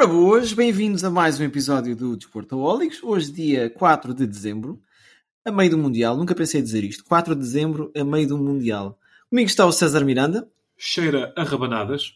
[0.00, 3.02] Ora boas, bem-vindos a mais um episódio do Desportaholics.
[3.02, 4.80] Hoje, dia 4 de dezembro,
[5.44, 6.16] a meio do Mundial.
[6.16, 7.04] Nunca pensei dizer isto.
[7.04, 8.98] 4 de dezembro, a meio do Mundial.
[9.28, 12.14] Comigo está o César Miranda cheira a rabanadas.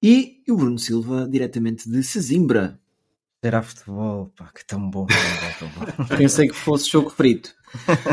[0.00, 2.80] e o Bruno Silva, diretamente de Sesimbra.
[3.44, 5.04] Será futebol, pá, que tão bom.
[5.58, 6.16] tão bom, tão bom.
[6.16, 7.52] Pensei que fosse choco frito.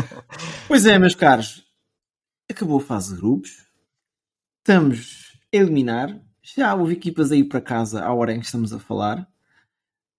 [0.66, 1.64] pois é, meus caros.
[2.50, 3.68] Acabou a fase de grupos.
[4.58, 6.25] Estamos a eliminar.
[6.54, 9.26] Já houve equipas aí para casa à hora em que estamos a falar.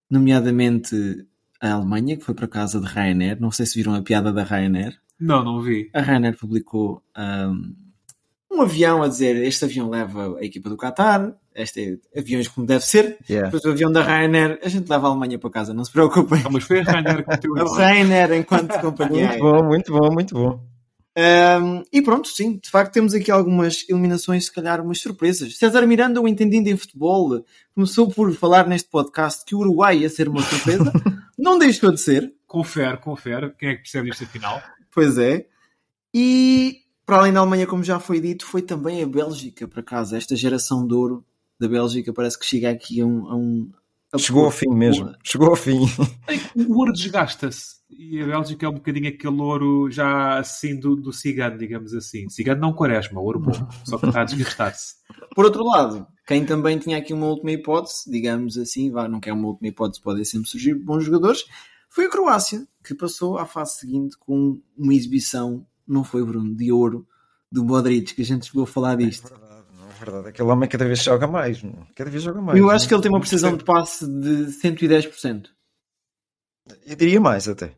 [0.09, 1.25] Nomeadamente
[1.61, 3.39] a Alemanha, que foi para casa de Ryanair.
[3.39, 4.99] Não sei se viram a piada da Ryanair.
[5.19, 5.89] Não, não vi.
[5.93, 7.75] A Ryanair publicou um,
[8.51, 12.67] um avião a dizer este avião leva a equipa do Qatar, este é aviões como
[12.67, 13.17] deve ser.
[13.29, 13.47] Yeah.
[13.47, 16.41] Depois o avião da Ryanair, a gente leva a Alemanha para casa, não se preocupem.
[16.45, 17.77] Ah, mas foi a Rainer que meteu A.
[17.77, 19.29] Ryanair enquanto companhia.
[19.29, 20.76] Muito bom, muito bom, muito bom.
[21.19, 25.57] Um, e pronto, sim, de facto temos aqui algumas eliminações, se calhar umas surpresas.
[25.57, 30.09] César Miranda, o entendido em futebol, começou por falar neste podcast que o Uruguai ia
[30.09, 30.91] ser uma surpresa.
[31.37, 33.51] não deixou de ser, Confere, confere.
[33.57, 34.61] Quem é que percebe isto afinal?
[34.93, 35.47] pois é.
[36.13, 40.17] E para além da Alemanha, como já foi dito, foi também a Bélgica para casa.
[40.17, 41.25] Esta geração de ouro
[41.59, 43.27] da Bélgica parece que chega aqui a um.
[43.27, 43.71] a um-
[44.17, 45.13] Chegou ao fim mesmo.
[45.23, 45.79] Chegou ao fim.
[46.55, 47.77] O ouro desgasta-se.
[47.89, 52.29] E a Bélgica é um bocadinho aquele ouro já assim do, do cigano, digamos assim.
[52.29, 53.67] Cigano não quaresma, ouro bom.
[53.85, 54.95] Só que está a desgastar-se.
[55.35, 59.33] Por outro lado, quem também tinha aqui uma última hipótese, digamos assim, vá, não quer
[59.33, 61.45] uma última hipótese, podem sempre surgir bons jogadores,
[61.89, 66.71] foi a Croácia, que passou à fase seguinte com uma exibição, não foi Bruno, de
[66.71, 67.07] ouro
[67.51, 69.33] do Modric, que a gente chegou a falar disto.
[69.97, 71.61] Não é verdade, aquele homem cada vez joga mais.
[71.95, 72.59] Cada vez joga mais.
[72.59, 75.47] Eu acho que ele tem uma precisão de passe de 110%.
[76.85, 77.75] Eu diria mais até.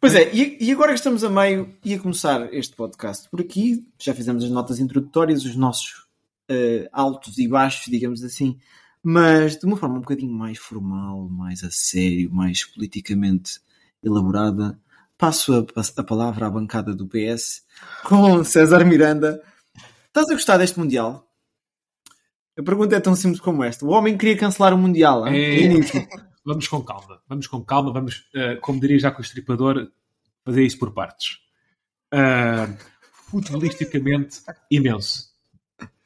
[0.00, 3.86] Pois é, e, agora que estamos a meio e a começar este podcast por aqui,
[3.98, 6.06] já fizemos as notas introdutórias, os nossos
[6.48, 8.58] eh, altos e baixos, digamos assim,
[9.02, 13.60] mas de uma forma um bocadinho mais formal, mais a sério, mais politicamente
[14.02, 14.78] elaborada,
[15.16, 15.64] passo a,
[15.96, 17.62] a palavra à bancada do PS
[18.04, 19.42] com César Miranda.
[20.16, 21.28] Estás a gostar deste Mundial?
[22.56, 23.84] A pergunta é tão simples como esta.
[23.84, 25.26] O homem queria cancelar o Mundial?
[25.26, 25.58] É.
[25.58, 26.06] início.
[26.46, 27.20] Vamos com calma.
[27.28, 27.92] Vamos com calma.
[27.92, 29.90] Vamos, eh, como diria já com o estripador,
[30.44, 31.38] fazer isso por partes.
[33.28, 35.30] Futebolisticamente, imenso.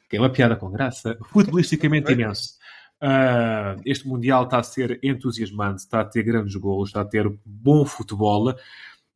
[0.09, 1.15] Que é uma piada com graça.
[1.31, 2.57] Futebolisticamente, imenso.
[2.99, 7.29] Ah, este Mundial está a ser entusiasmante, está a ter grandes golos, está a ter
[7.45, 8.55] bom futebol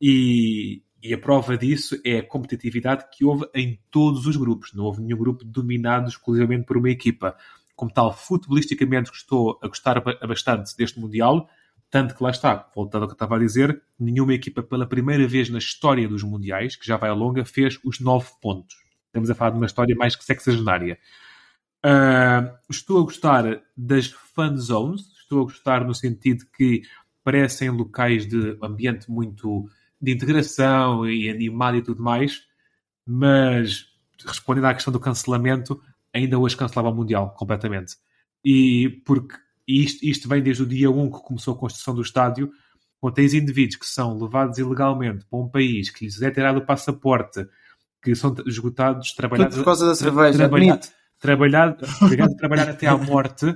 [0.00, 4.72] e, e a prova disso é a competitividade que houve em todos os grupos.
[4.72, 7.36] Não houve nenhum grupo dominado exclusivamente por uma equipa.
[7.76, 11.46] Como tal, futebolisticamente estou a gostar ba- bastante deste Mundial,
[11.90, 15.28] tanto que lá está, voltando ao que eu estava a dizer, nenhuma equipa pela primeira
[15.28, 18.74] vez na história dos Mundiais, que já vai a longa, fez os nove pontos.
[19.08, 20.98] Estamos a falar de uma história mais que sexagenária.
[21.82, 26.80] Ah, estou a gostar das fan zones, estou a gostar no sentido que
[27.22, 29.68] parecem locais de ambiente muito
[30.04, 32.42] de integração e animado e tudo mais,
[33.06, 33.86] mas
[34.26, 35.80] respondendo à questão do cancelamento,
[36.12, 37.96] ainda hoje cancelava o Mundial completamente.
[38.44, 42.50] E porque isto, isto vem desde o dia 1 que começou a construção do estádio,
[43.00, 46.66] quando tens indivíduos que são levados ilegalmente para um país que lhes é tirado o
[46.66, 47.46] passaporte,
[48.02, 50.48] que são esgotados, Tudo trabalhados por causa da cerveja.
[51.18, 53.46] trabalhar, obrigado a trabalhar até à morte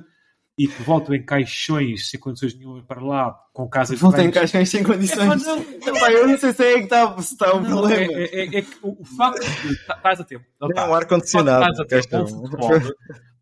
[0.59, 4.51] e que voltam em caixões sem condições nenhuma para lá, com casas Não tem grandes.
[4.53, 5.21] caixões sem condições.
[5.21, 5.47] É, mas
[5.87, 8.13] Epá, eu não sei se é que está, se está o Não, problema.
[8.13, 10.45] é, é- é que o, o facto de tá- estás a tempo.
[10.61, 10.91] Não, Tem tá.
[10.91, 11.65] um ar-condicionado.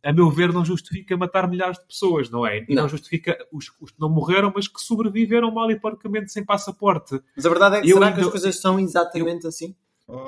[0.02, 2.64] A meu ver, não justifica matar milhares de pessoas, não é?
[2.68, 2.88] E não, Não.
[2.88, 7.20] justifica os, os que não morreram, mas que sobreviveram mal e porcamente sem passaporte.
[7.34, 9.74] Mas a verdade é que Eu será ainda- que as coisas são exatamente assim?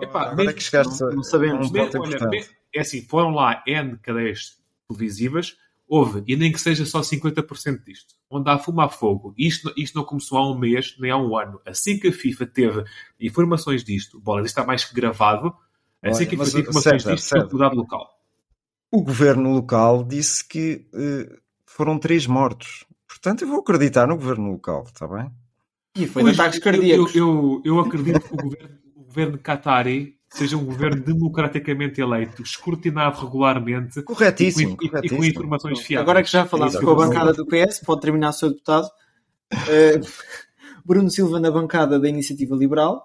[0.03, 1.69] Epá, Agora mesmo- é que chegaste a não sabemos.
[1.71, 2.41] um Mesmo- olha,
[2.75, 4.57] é assim, foram lá N cadeias
[4.89, 5.57] televisivas,
[5.89, 8.15] houve, e nem que seja só 50% disto.
[8.31, 9.35] Onde há fumo há fogo.
[9.39, 11.61] Isto, isto não começou há um mês, nem há um ano.
[11.67, 12.85] Assim que a FIFA teve
[13.19, 15.55] informações disto, bola, isto está mais que gravado,
[16.03, 17.51] assim Olha, que a FIFA teve informações César, disto, foi César.
[17.51, 18.07] cuidado local.
[18.91, 22.85] O governo local disse que eh, foram três mortos.
[23.07, 25.31] Portanto, eu vou acreditar no governo local, está bem?
[25.97, 27.15] E foi de Pois, ataques eu- cardíacos.
[27.15, 32.43] Eu, eu, eu acredito que o governo, o governo Qatari seja um governo democraticamente eleito,
[32.43, 35.25] escrutinado regularmente Corretíssimo, e, com, e- e com corretíssimo.
[35.25, 36.03] informações fiáveis.
[36.03, 36.87] Agora que já falámos Exato.
[36.87, 38.89] com a bancada do PS, pode terminar o seu deputado.
[39.69, 40.01] Eh,
[40.85, 43.05] Bruno Silva na bancada da Iniciativa Liberal.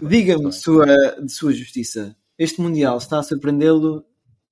[0.00, 0.86] Diga-me sua,
[1.20, 2.16] de sua justiça.
[2.38, 4.04] Este Mundial está a surpreendê-lo?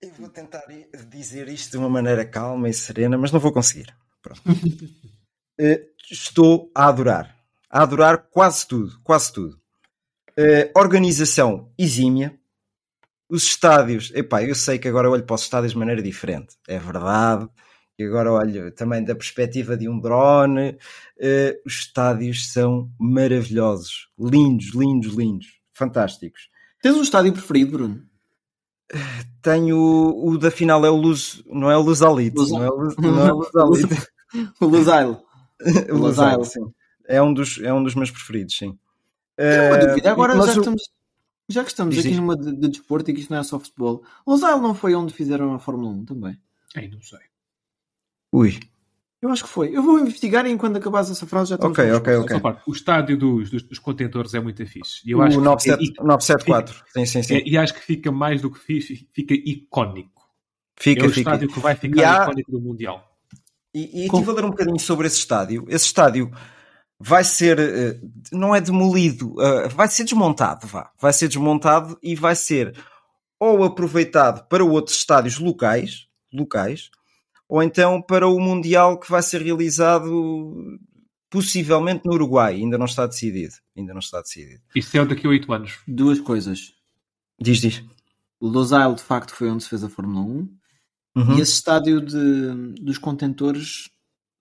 [0.02, 0.62] Eu vou tentar
[1.08, 3.94] dizer isto de uma maneira calma e serena, mas não vou conseguir.
[4.22, 4.40] Pronto.
[5.62, 7.36] Eh, estou a adorar.
[7.68, 8.98] A adorar quase tudo.
[9.04, 9.59] Quase tudo.
[10.42, 12.38] Eh, organização exímia.
[13.28, 14.10] Os estádios.
[14.14, 16.56] Epá, eu sei que agora olho para os estádios de maneira diferente.
[16.66, 17.46] É verdade.
[17.98, 20.78] E agora olho também da perspectiva de um drone.
[21.18, 24.08] Eh, os estádios são maravilhosos.
[24.18, 25.46] Lindos, lindos, lindos.
[25.74, 26.48] Fantásticos.
[26.82, 28.02] Tens um estádio preferido, Bruno?
[29.42, 32.62] Tenho o, o da final é o Luz, não é o Luz Alite, Luz- não
[32.64, 33.40] é o Luz, não é o.
[34.60, 35.20] O Lusail.
[35.90, 36.44] o Lusail.
[36.44, 36.72] Sim.
[37.08, 38.78] É um dos, é um dos meus preferidos, sim.
[39.40, 40.10] Tenho uma Eh, dúvida.
[40.12, 40.82] Agora, já, o- que estamos,
[41.48, 43.58] já que estamos Diz, aqui numa de, de desporto e que isto não é só
[43.58, 46.38] futebol, Lusail não foi onde fizeram a Fórmula 1 também?
[46.76, 47.18] Ei, não sei.
[48.32, 48.58] Ui,
[49.22, 49.76] Eu acho que foi.
[49.76, 52.40] Eu vou investigar e enquanto acabares essa frase já estamos Ok, ok, ok.
[52.66, 55.02] O estádio dos, dos, dos contentores é muito fixe.
[55.04, 57.42] E eu o acho que 97 fica, 974, sim, sim, sim.
[57.44, 60.22] e, e acho que fica mais do que fixe, fica icónico.
[60.76, 61.20] Fica, é o fica.
[61.32, 63.06] estádio que vai ficar há- icónico do Mundial.
[63.74, 65.64] E, e estive a ler um bocadinho sobre esse estádio.
[65.68, 66.30] Esse estádio
[67.00, 67.98] vai ser, eh,
[68.30, 70.90] não é demolido, eh, vai ser desmontado, vá.
[71.00, 72.76] Vai ser desmontado e vai ser
[73.38, 76.90] ou aproveitado para outros estádios locais, locais,
[77.48, 80.78] ou então para o Mundial que vai ser realizado
[81.30, 82.56] possivelmente no Uruguai.
[82.56, 83.54] Ainda não está decidido.
[83.74, 84.60] Ainda não está decidido.
[84.74, 85.78] Isso é daqui a 8 anos.
[85.88, 86.74] Duas coisas.
[87.40, 87.82] Diz, diz.
[88.38, 90.58] O Losail, de facto, foi onde se fez a Fórmula 1.
[91.16, 91.38] Uhum.
[91.38, 93.90] E esse estádio de, dos contentores,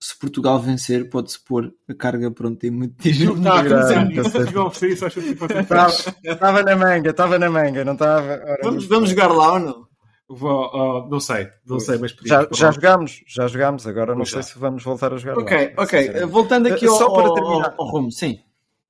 [0.02, 3.36] se Portugal vencer, pode-se pôr a carga pronta e muito tijolo.
[3.38, 4.46] Não, Não, não sei.
[4.46, 5.92] Chegou a oferecer isso, acho que tipo, Estava
[6.24, 8.40] estava na manga, estava na manga, não estava.
[8.62, 9.90] Vamos, vamos jogar lá ou não?
[10.32, 14.30] Vou, oh, não sei, não sei, mas Já, já jogámos, já jogámos, agora não Pois
[14.30, 14.48] sei já.
[14.48, 15.36] se vamos voltar a jogar.
[15.38, 16.26] Ok, lá, ok.
[16.26, 17.74] Voltando aqui ao, só para terminar.
[17.76, 18.38] ao rumo, sim.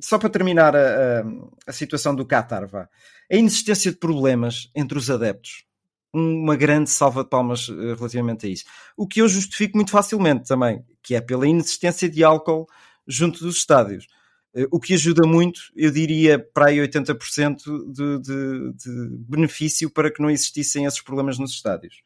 [0.03, 1.25] Só para terminar a, a-
[1.67, 2.89] a situação do Qatar, vá.
[3.33, 5.65] A inexistência de problemas entre os adeptos.
[6.13, 8.65] Uma grande salva de palmas eh, relativamente a isso.
[8.97, 12.67] O que eu justifico muito facilmente também, que é pela inexistência de álcool
[13.07, 14.07] junto dos estádios.
[14.55, 17.63] Eh, O que ajuda muito, eu diria, para aí 80%
[17.93, 22.03] de, de, de benefício para que não existissem esses problemas nos estádios.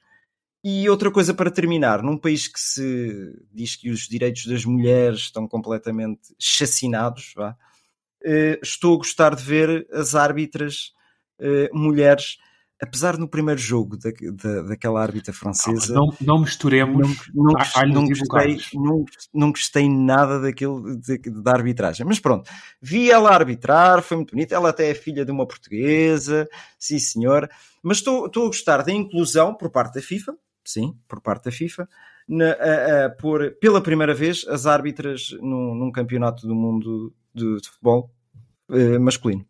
[0.62, 5.20] E outra coisa para terminar, num país que se diz que os direitos das mulheres
[5.20, 7.54] estão completamente chacinados, vá,
[8.24, 10.92] eh, estou a gostar de ver as árbitras
[11.38, 12.38] eh, mulheres,
[12.82, 15.94] apesar no primeiro jogo da, da, daquela árbitra francesa.
[15.94, 21.52] Não, não misturemos não, não, a- não gostei, não, não gostei nada daquilo de- da
[21.52, 22.04] arbitragem.
[22.06, 22.50] Mas pronto,
[22.80, 24.54] vi ela arbitrar, foi muito bonita.
[24.54, 26.48] Ela até é filha de uma portuguesa,
[26.78, 27.48] sim senhor.
[27.82, 30.34] Mas estou, estou a gostar da inclusão por parte da FIFA,
[30.64, 31.88] sim, por parte da FIFA,
[32.28, 37.60] na, a, a pôr pela primeira vez as árbitras num, num campeonato do mundo de,
[37.60, 38.10] de futebol
[38.70, 39.44] eh, masculino.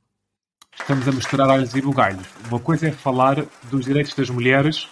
[0.81, 2.27] Estamos a misturar alhos e bugalhos.
[2.49, 4.89] Uma coisa é falar dos direitos das mulheres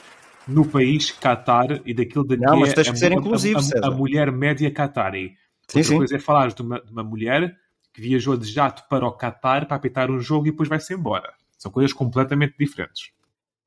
[0.48, 3.14] no país Qatar e daquilo da Não, que mas é tens a, que ser a-
[3.16, 3.90] inclusivo, a- a, César.
[3.90, 5.36] mulher média Qatari.
[5.68, 5.96] Sim, Outra sim.
[5.98, 7.56] coisa é falar de uma, de uma mulher
[7.92, 11.32] que viajou de jato para o Qatar para apitar um jogo e depois vai-se embora.
[11.58, 13.10] São coisas completamente diferentes.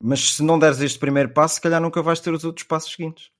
[0.02, 2.92] Mas se não deres este primeiro passo, se calhar nunca vais ter os outros passos
[2.92, 3.30] seguintes.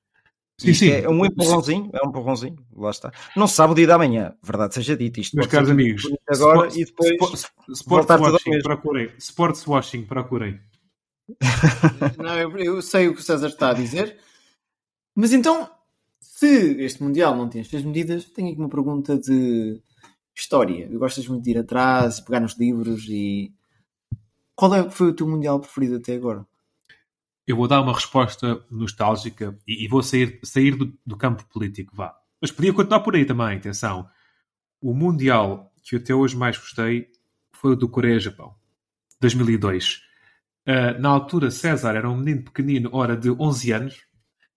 [0.59, 0.91] Sim, sim.
[0.91, 3.13] É um empurrãozinho, é um empurrãozinho, lá está.
[3.37, 5.21] Não se sabe o dia da manhã, verdade seja dito.
[5.21, 9.15] Isto Meus caros amigos, agora Sport- e depois Sport- Sports.
[9.19, 10.61] Sports Watching, procurem.
[12.19, 14.17] Não, eu, eu sei o que o César está a dizer.
[15.15, 15.69] Mas então,
[16.21, 16.47] se
[16.83, 19.81] este Mundial não tem estas medidas, tenho aqui uma pergunta de
[20.35, 20.89] história.
[20.99, 23.53] Gostas muito de ir atrás, pegar nos livros e.
[24.55, 26.47] Qual é foi o teu Mundial preferido até agora?
[27.47, 31.95] Eu vou dar uma resposta nostálgica e, e vou sair, sair do, do campo político,
[31.95, 32.15] vá.
[32.41, 34.09] Mas podia continuar por aí também, atenção.
[34.81, 37.07] O Mundial que eu até hoje mais gostei
[37.53, 38.55] foi o do Coreia-Japão,
[39.21, 40.03] 2002.
[40.67, 44.07] Ah, na altura, César era um menino pequenino, ora de 11 anos,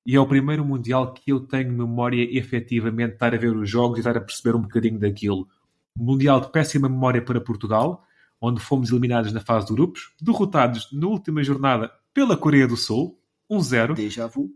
[0.03, 3.69] e é o primeiro Mundial que eu tenho memória efetivamente de estar a ver os
[3.69, 5.48] jogos e estar a perceber um bocadinho daquilo.
[5.96, 8.03] Mundial de péssima memória para Portugal,
[8.41, 13.18] onde fomos eliminados na fase de grupos, derrotados na última jornada pela Coreia do Sul,
[13.50, 13.94] 1-0.
[13.96, 14.50] Déjà vu.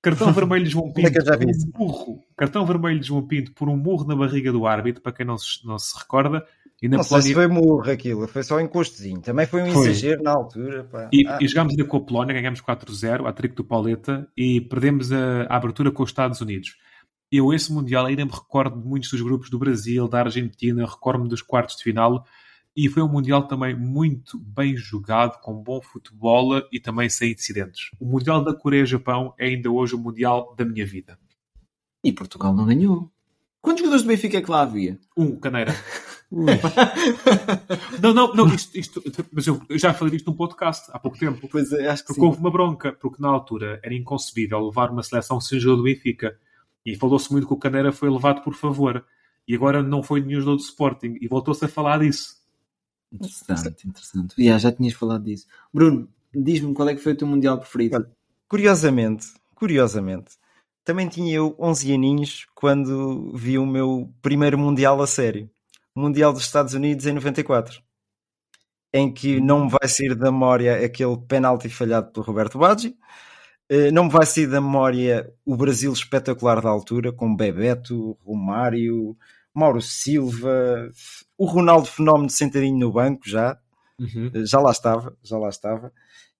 [0.00, 2.24] Cartão vermelho de João é Pinto vi por um murro.
[2.34, 5.36] Cartão vermelho de João Pinto por um murro na barriga do árbitro, para quem não
[5.36, 6.42] se, não se recorda.
[6.80, 7.54] E na não sei se Polónia...
[7.54, 9.20] foi murro aquilo, foi só um encostozinho.
[9.20, 9.90] Também foi um Foi.
[9.90, 10.84] exagero na altura.
[10.84, 11.10] Pá.
[11.12, 14.62] E, Ah, e jogámos ainda com a Polónia, ganhámos 4-0, a trico do Pauleta, e
[14.62, 16.76] perdemos a, a abertura com os Estados Unidos.
[17.30, 21.28] Eu, esse Mundial, ainda me recordo de muitos dos grupos do Brasil, da Argentina, recordo-me
[21.28, 22.24] dos quartos de final,
[22.76, 27.90] e foi um Mundial também muito bem jogado, com bom futebol e também sem incidentes.
[28.00, 31.18] O Mundial da Coreia-Japão é ainda hoje o Mundial da minha vida.
[32.02, 33.10] E Portugal não ganhou.
[33.60, 34.98] Quantos jogadores do Benfica é que lá havia?
[35.16, 35.72] Um, Caneira.
[38.00, 41.46] não, não, não, isto, isto, mas eu já falei disto num podcast há pouco tempo.
[41.46, 42.26] Pois é, acho que porque sim.
[42.26, 46.34] houve uma bronca, porque na altura era inconcebível levar uma seleção sem jogador do Benfica.
[46.86, 49.04] E falou-se muito que o Caneira foi levado por favor.
[49.46, 51.18] E agora não foi nenhum jogador do Sporting.
[51.20, 52.41] E voltou-se a falar disso.
[53.12, 54.34] Interessante, interessante.
[54.40, 55.46] Yeah, já tinhas falado disso.
[55.72, 57.96] Bruno, diz-me qual é que foi o teu Mundial preferido?
[57.96, 58.10] Olha,
[58.48, 60.32] Curiosamente, curiosamente,
[60.84, 65.50] também tinha eu 11 aninhos quando vi o meu primeiro Mundial a sério.
[65.94, 67.82] O Mundial dos Estados Unidos em 94.
[68.92, 72.94] Em que não me vai sair da memória aquele penalti falhado pelo Roberto Baggio.
[73.68, 79.16] Eh, Não me vai sair da memória o Brasil espetacular da altura, com Bebeto, Romário,
[79.54, 80.90] Mauro Silva,
[81.38, 83.58] o Ronaldo Fenómeno sentadinho no banco já.
[84.34, 85.92] Eh, Já lá estava, já lá estava.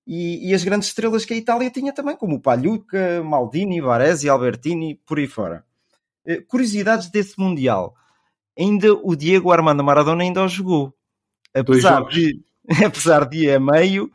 [0.06, 4.28] E, e as grandes estrelas que a Itália tinha também, como o Pagliuca, Maldini, Baresi,
[4.28, 5.64] Albertini, por aí fora.
[6.26, 7.94] Eh, Curiosidades desse Mundial.
[8.58, 10.94] Ainda o Diego Armando Maradona ainda o jogou.
[11.54, 12.42] Apesar de,
[12.86, 14.10] apesar de a meio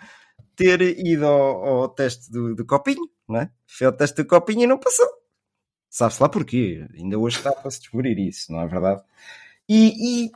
[0.56, 3.52] ter ido ao, ao teste do, do copinho, não é?
[3.68, 5.08] Fez o teste do copinho e não passou.
[5.90, 6.88] Sabe-se lá porquê.
[6.94, 9.02] Ainda hoje está para se descobrir isso, não é verdade?
[9.68, 10.32] E, e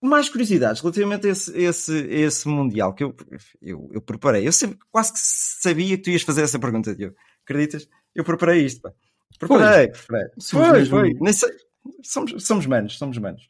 [0.00, 3.14] mais curiosidades relativamente a esse, esse, esse Mundial que eu,
[3.62, 4.46] eu, eu preparei.
[4.46, 7.16] Eu sempre, quase que sabia que tu ias fazer essa pergunta, Diogo.
[7.42, 7.88] Acreditas?
[8.14, 8.82] Eu preparei isto.
[8.82, 8.92] Pá.
[9.38, 10.28] Preparei, preparei.
[10.38, 11.14] Somos Foi, foi.
[12.02, 13.46] Somos, somos manos, somos manos.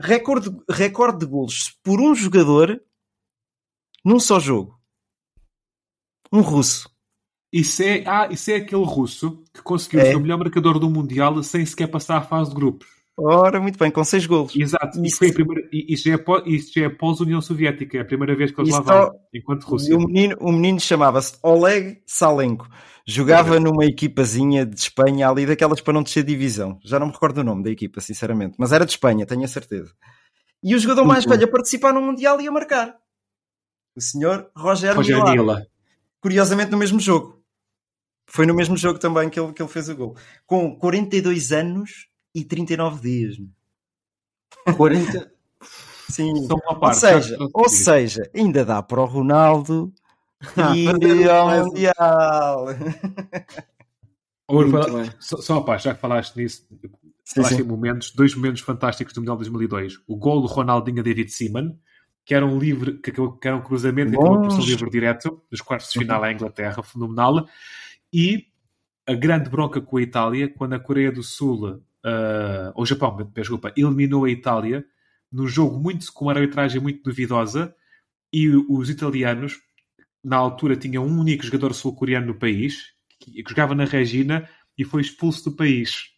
[0.00, 2.82] Recorde, recorde de golos por um jogador
[4.04, 4.78] num só jogo.
[6.32, 6.91] Um russo.
[7.52, 10.04] Isso é, ah, isso é aquele russo que conseguiu É.
[10.06, 12.88] ser o melhor marcador do Mundial sem sequer passar a fase de grupos.
[13.14, 14.56] Ora, muito bem, com seis golos.
[14.56, 14.98] Exato.
[15.04, 17.98] Isso- foi a primeira, isso já é pós- isso já é pós-União Soviética.
[17.98, 19.94] É a primeira vez que eles lá só- vão, enquanto E Rússia.
[19.96, 22.66] o menino, o menino chamava-se Oleg Salenko.
[23.06, 26.78] Jogava numa equipazinha de Espanha ali, daquelas para não descer divisão.
[26.82, 28.54] Já não me recordo o nome da equipa, sinceramente.
[28.58, 29.92] Mas era de Espanha, tenho a certeza.
[30.62, 32.94] E o jogador mais velho a participar no Mundial e a marcar.
[33.94, 35.22] O senhor Roger, Roger.
[35.22, 35.66] Mila.
[36.20, 37.41] Curiosamente no mesmo jogo.
[38.34, 40.16] Foi no mesmo jogo também que ele, que ele fez o gol.
[40.46, 43.36] Com 42 anos e 39 dias.
[44.76, 45.30] 40.
[46.08, 46.46] Sim.
[46.46, 46.98] Só uma Ou parte.
[46.98, 49.92] seja, já- ou seja, ainda dá para o Ronaldo
[50.56, 51.66] Ah, ir ao.
[51.66, 52.66] Mundial.
[54.48, 54.64] Ou-.
[55.20, 56.66] Só, só a parte, já que falaste nisso,
[57.24, 57.62] Sim, falaste sim.
[57.62, 59.98] em momentos, dois momentos fantásticos do Mundial 2002.
[60.06, 61.76] O gol do Ronaldinho a David Seaman,
[62.24, 64.68] que era um livre, que, que era um cruzamento e acabou por ser um Nossa.
[64.70, 67.46] livre direto, nos quartos de final à Inglaterra, fenomenal.
[68.12, 68.46] E
[69.06, 73.32] a grande bronca com a Itália, quando a Coreia do Sul, ah, ou Japão, peço
[73.34, 74.84] desculpa, eliminou a Itália
[75.30, 77.74] num jogo muito com uma arbitragem muito duvidosa
[78.32, 79.58] e os italianos,
[80.22, 84.84] na altura, tinham um único jogador sul-coreano no país, que, que jogava na Regina e
[84.84, 86.10] foi expulso do país.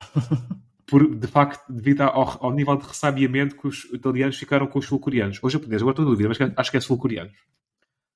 [0.86, 4.86] Por, de facto, devido ao, ao nível de ressabiamento que os italianos ficaram com os
[4.86, 5.38] sul-coreanos.
[5.42, 7.36] Ou japoneses, agora estou em dúvida, mas acho que é sul-coreanos.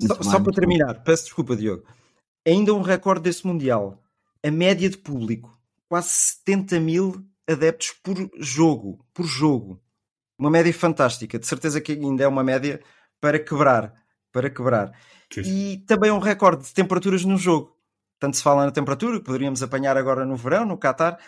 [0.01, 1.85] Só, só para terminar, peço desculpa, Diogo.
[2.47, 4.03] Ainda um recorde desse Mundial.
[4.45, 5.57] A média de público.
[5.89, 9.05] Quase 70 mil adeptos por jogo.
[9.15, 9.81] Por jogo.
[10.39, 11.39] Uma média fantástica.
[11.39, 12.81] De certeza que ainda é uma média
[13.21, 13.95] para quebrar.
[14.33, 14.93] Para quebrar.
[15.39, 17.77] E também um recorde de temperaturas no jogo.
[18.19, 21.19] Tanto se fala na temperatura, que poderíamos apanhar agora no verão, no Qatar.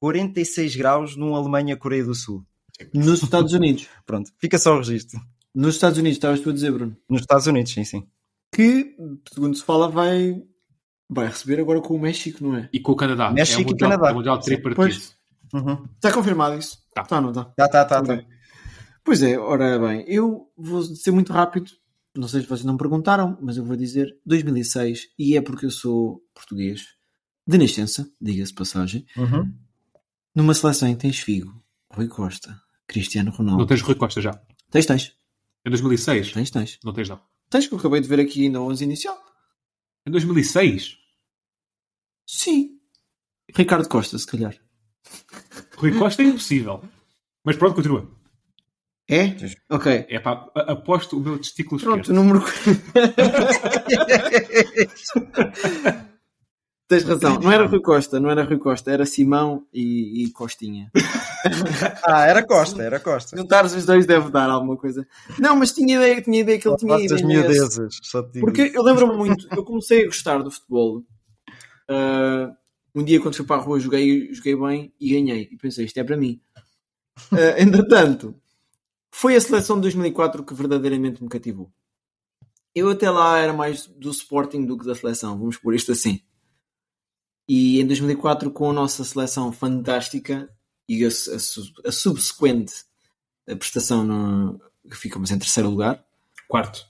[0.00, 2.44] 46 graus num Alemanha-Coreia do Sul.
[2.94, 3.86] Nos Estados Unidos.
[4.06, 5.20] Pronto, fica só o registro.
[5.54, 6.96] Nos Estados Unidos, estavas tu a dizer, Bruno.
[7.08, 8.06] Nos Estados Unidos, sim, sim.
[8.54, 8.96] Que,
[9.32, 10.42] segundo se fala, vai,
[11.10, 12.68] vai receber agora com o México, não é?
[12.72, 13.30] E com o Canadá.
[13.32, 14.08] México é e mundial, Canadá.
[14.08, 14.76] É o mundial tripartido.
[14.76, 15.16] Pois.
[15.52, 15.84] Uhum.
[15.96, 16.78] Está confirmado isso?
[16.94, 17.02] Tá.
[17.02, 17.44] Está, não está?
[17.44, 18.14] Tá, tá, tá, tá.
[18.14, 18.26] Ok.
[19.02, 21.70] Pois é, ora bem, eu vou ser muito rápido.
[22.14, 25.70] Não sei se vocês não perguntaram, mas eu vou dizer 2006 e é porque eu
[25.70, 26.86] sou português
[27.46, 29.06] de nascença, diga-se de passagem.
[29.16, 29.52] Uhum.
[30.34, 31.52] Numa seleção em que tens Figo,
[31.92, 33.66] Rui Costa, Cristiano Não Ronaldo.
[33.66, 34.40] tens Rui Costa já.
[34.70, 35.12] Tens, tens.
[35.66, 36.32] Em 2006?
[36.32, 36.78] Tens, tens.
[36.84, 37.20] Não tens, não.
[37.48, 39.18] Tens que eu acabei de ver aqui na 11 inicial.
[40.06, 40.96] Em 2006?
[42.32, 42.78] Sim.
[43.54, 44.54] Ricardo Costa, se calhar.
[45.76, 46.80] Rui Costa é impossível.
[47.44, 48.08] Mas pronto, continua.
[49.08, 49.34] É?
[49.68, 50.06] Ok.
[50.08, 52.16] É pá, aposto o meu testículo Pronto, esquerdo.
[52.16, 52.44] número.
[56.86, 57.40] Tens razão.
[57.40, 60.90] Não era Rui Costa, não era Rui Costa, era Simão e, e Costinha.
[62.04, 63.34] Ah, era Costa, era Costa.
[63.34, 65.08] Juntares os dois deve dar alguma coisa.
[65.38, 67.16] Não, mas tinha ideia, tinha ideia que ele tinha ido.
[68.40, 71.02] Porque eu lembro-me muito, eu comecei a gostar do futebol.
[71.90, 72.56] Ah,
[72.94, 75.48] um dia quando fui para a rua joguei, joguei bem e ganhei.
[75.50, 76.40] E pensei, isto é para mim.
[77.32, 78.34] Ah, entretanto,
[79.10, 81.70] foi a seleção de 2004 que verdadeiramente me cativou.
[82.74, 86.22] Eu até lá era mais do Sporting do que da seleção, vamos por isto assim.
[87.48, 90.48] E em 2004, com a nossa seleção fantástica
[90.88, 92.84] e a, a, a subsequente
[93.48, 94.60] a prestação no,
[94.92, 96.04] ficamos em terceiro lugar,
[96.46, 96.86] Quarto.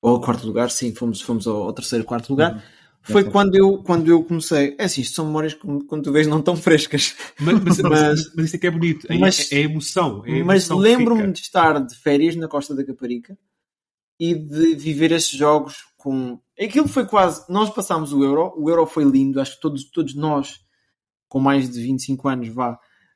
[0.00, 2.54] ou quarto lugar, sim, fomos, fomos ao, ao terceiro, quarto lugar.
[2.54, 2.62] Uhum.
[3.02, 4.76] Foi quando eu, quando eu comecei.
[4.78, 7.16] É assim, isto são memórias que, quando tu vês, não tão frescas.
[7.40, 9.06] Mas, mas, mas, mas isso é que é bonito.
[9.10, 10.22] É, Mas- é, é emoção.
[10.24, 13.36] É mas lembro-me de estar de férias na Costa da Caparica
[14.20, 16.38] e de viver esses jogos com.
[16.58, 17.44] Aquilo foi quase.
[17.48, 20.60] Nós passámos o Euro, o Euro foi lindo, acho que todos, todos nós,
[21.28, 22.72] com mais de 25 anos, vá,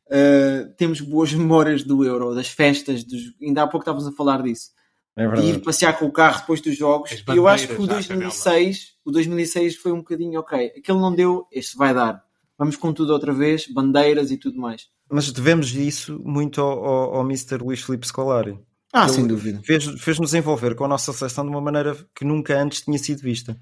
[0.09, 3.23] uh, temos boas memórias do Euro, das festas, dos...
[3.41, 4.71] ainda há pouco estávamos a falar disso.
[5.17, 7.11] É E ir passear com o carro depois dos jogos.
[7.11, 10.73] E eu acho que o bandeiras à 2006, o 2006 foi um bocadinho ok.
[10.77, 12.23] Aquele não deu, este vai dar.
[12.59, 14.89] Vamos com tudo outra vez, bandeiras e tudo mais.
[15.11, 17.57] Mas devemos isso muito ao, ao, ao Mr.
[17.63, 18.59] Luís Filipe Scolari.
[18.93, 19.61] Ah, Ele sem dúvida.
[19.65, 23.21] Fez- Fez-nos envolver com a nossa seleção de uma maneira que nunca antes tinha sido
[23.23, 23.59] vista.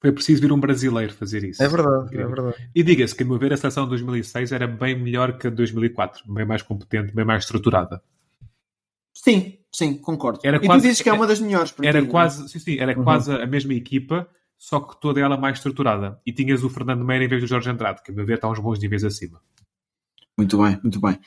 [0.00, 1.62] Foi preciso vir um brasileiro fazer isso.
[1.62, 2.28] É verdade, é Incrível.
[2.28, 2.70] verdade.
[2.74, 5.50] E diga-se que, a meu ver, a seleção de 2006 era bem melhor que a
[5.50, 6.32] de 2004.
[6.32, 8.02] Bem mais competente, bem mais estruturada.
[9.14, 10.40] Sim, sim, concordo.
[10.42, 12.10] Era e tu quase- dizes que é uma das melhores Era ti, não é?
[12.10, 13.04] quase, sim, sim, era Uhum.
[13.04, 16.18] quase a mesma equipa, só que toda ela mais estruturada.
[16.24, 18.48] E tinhas o Fernando Meira em vez do Jorge Andrade, que, a meu ver, está
[18.48, 19.40] uns bons níveis acima.
[20.36, 21.18] Muito bem, muito bem.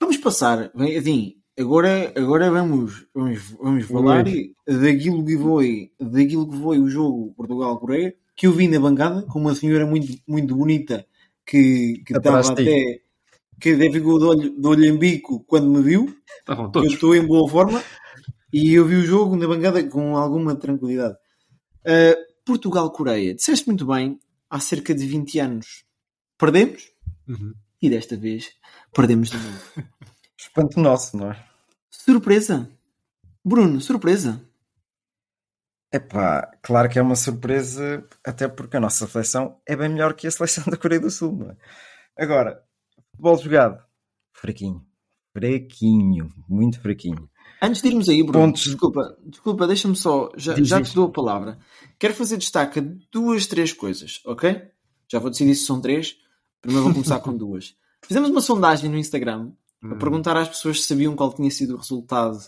[0.00, 4.24] Vamos passar, assim, agora, agora vamos, vamos, vamos falar
[4.66, 9.40] daquilo que foi, daquilo que foi o jogo Portugal-Coreia, que eu vi na bancada com
[9.40, 11.04] uma senhora muito, muito bonita
[11.44, 13.00] que, que estava até
[13.60, 16.14] que até ficou de olho, de olho em bico quando me viu.
[16.40, 16.92] Estavam Eu todos.
[16.92, 17.82] estou em boa forma
[18.52, 21.14] e eu vi o jogo na bancada com alguma tranquilidade.
[21.84, 25.84] Uh, Portugal-Coreia, disseste muito bem, há cerca de 20 anos
[26.38, 26.90] perdemos
[27.28, 27.52] Uhum.
[27.82, 28.52] e desta vez
[28.94, 29.60] perdemos de novo.
[30.38, 31.44] Espanto nosso, não é?
[31.90, 32.70] Surpresa!
[33.44, 34.40] Bruno, surpresa!
[35.92, 40.26] Epá, claro que é uma surpresa, até porque a nossa seleção é bem melhor que
[40.26, 41.56] a seleção da Coreia do Sul, não é?
[42.16, 42.62] Agora,
[43.18, 43.82] futebol jogado,
[44.32, 44.84] fraquinho.
[45.32, 47.28] Fraquinho, muito fraquinho.
[47.60, 48.62] Antes de irmos aí, Bruno, Pontos.
[48.64, 51.58] desculpa, desculpa, deixa-me só, já, Diz, já te dou a palavra.
[51.98, 54.62] Quero fazer destaque a duas, três coisas, ok?
[55.10, 56.16] Já vou decidir se são três.
[56.60, 57.74] Primeiro vou começar com duas.
[58.04, 59.52] Fizemos uma sondagem no Instagram
[59.82, 59.98] a Hum.
[59.98, 62.38] perguntar às pessoas se sabiam qual tinha sido o resultado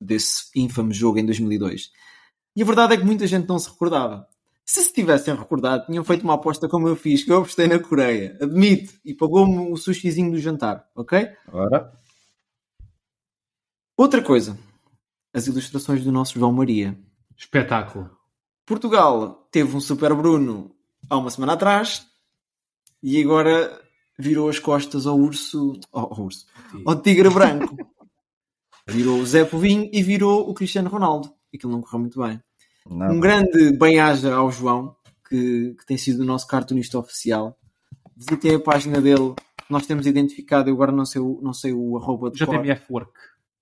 [0.00, 1.90] desse ínfame jogo em 2002.
[2.54, 4.28] E a verdade é que muita gente não se recordava.
[4.68, 7.78] Se se tivessem recordado, tinham feito uma aposta como eu fiz, que eu apostei na
[7.78, 8.36] Coreia.
[8.38, 8.92] Admito.
[9.02, 11.26] E pagou-me o sushizinho do jantar, ok?
[11.50, 11.90] Ora,
[13.96, 14.58] Outra coisa.
[15.32, 16.96] As ilustrações do nosso João Maria.
[17.34, 18.10] Espetáculo.
[18.66, 20.76] Portugal teve um Super Bruno
[21.08, 22.06] há uma semana atrás
[23.02, 23.80] e agora
[24.18, 26.46] virou as costas ao urso, ao, ao urso,
[26.84, 27.74] ao tigre branco.
[28.86, 31.32] virou o Zé Povinho e virou o Cristiano Ronaldo.
[31.54, 32.38] Aquilo não correu muito bem.
[32.90, 33.12] Não.
[33.12, 34.96] Um grande bem-aja ao João,
[35.28, 37.58] que, que tem sido o nosso cartunista oficial.
[38.16, 39.34] Visitem a página dele.
[39.68, 42.62] Nós temos identificado, eu agora não sei o, não sei o arroba de cor.
[42.62, 43.12] JMF Work.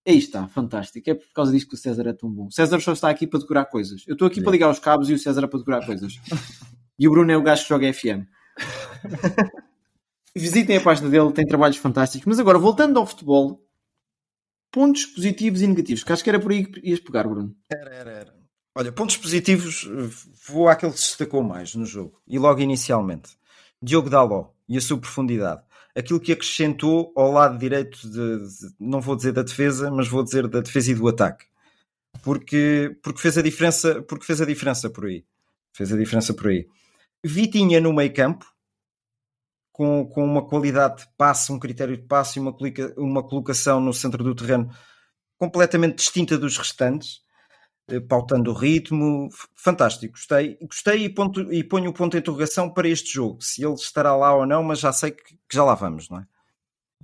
[0.06, 1.10] Aí está, fantástico.
[1.10, 2.46] É por causa disso que o César é tão bom.
[2.46, 4.04] O César só está aqui para decorar coisas.
[4.06, 6.14] Eu estou aqui para ligar os cabos e o César é para decorar coisas.
[6.98, 8.24] E o Bruno é o gajo que joga FM.
[10.34, 12.26] Visitem a página dele, tem trabalhos fantásticos.
[12.26, 13.60] Mas agora, voltando ao futebol,
[14.70, 17.54] pontos positivos e negativos, que acho que era por aí que ias pegar, Bruno.
[17.70, 18.35] Era, era, era.
[18.78, 19.88] Olha, pontos positivos,
[20.46, 22.20] vou àquele que se destacou mais no jogo.
[22.28, 23.30] E logo inicialmente.
[23.80, 25.62] Diogo Daló e a sua profundidade.
[25.96, 30.22] Aquilo que acrescentou ao lado direito, de, de- não vou dizer da defesa, mas vou
[30.22, 31.46] dizer da defesa e do ataque.
[32.22, 35.24] Porque, porque fez a diferença, porque fez a diferença por aí.
[35.72, 36.68] Fez a diferença por aí.
[37.24, 38.44] Vitinha no meio campo,
[39.72, 42.54] com, com uma qualidade de passe, um critério de passe e uma,
[42.98, 44.70] uma colocação no centro do terreno
[45.38, 47.24] completamente distinta dos restantes
[48.08, 52.88] pautando o ritmo, fantástico, gostei, gostei e, ponto, e ponho o ponto de interrogação para
[52.88, 55.74] este jogo, se ele estará lá ou não, mas já sei que, que já lá
[55.74, 56.26] vamos, não é?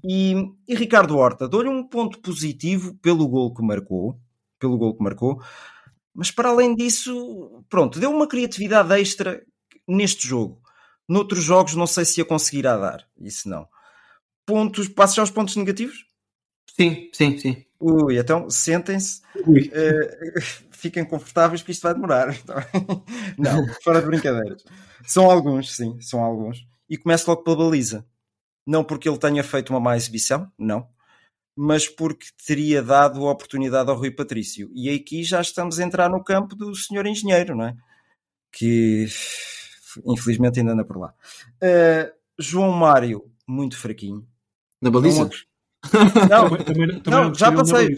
[0.04, 0.34] E,
[0.66, 4.18] e Ricardo Horta, dou-lhe um ponto positivo pelo gol que marcou,
[4.58, 5.40] pelo gol que marcou,
[6.12, 9.42] mas para além disso, pronto, deu uma criatividade extra
[9.86, 10.60] neste jogo.
[11.08, 13.68] Noutros jogos não sei se a conseguirá dar, isso não.
[14.44, 16.06] Pontos, passo já aos pontos negativos?
[16.74, 17.64] Sim, sim, sim.
[17.78, 19.70] Ui, então sentem-se, Ui.
[20.82, 22.28] Fiquem confortáveis que isto vai demorar.
[23.38, 24.64] Não, fora de brincadeiras.
[25.06, 26.66] São alguns, sim, são alguns.
[26.90, 28.04] E começo logo pela baliza.
[28.66, 30.88] Não porque ele tenha feito uma má exibição, não,
[31.56, 34.70] mas porque teria dado a oportunidade ao Rui Patrício.
[34.72, 37.76] E aqui já estamos a entrar no campo do senhor engenheiro, não é?
[38.52, 39.06] Que
[40.06, 41.12] infelizmente ainda anda por lá.
[41.60, 44.24] Eh, João Mário, muito fraquinho.
[44.80, 45.24] Na baliza?
[45.24, 45.30] Não,
[46.30, 47.96] Não, Também, também, também Não, não já passei.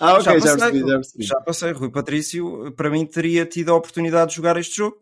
[0.00, 1.24] Ah, ok, já passei, percebi, já percebi.
[1.24, 1.72] já passei.
[1.72, 4.96] Rui Patrício, para mim, teria tido a oportunidade de jogar este jogo.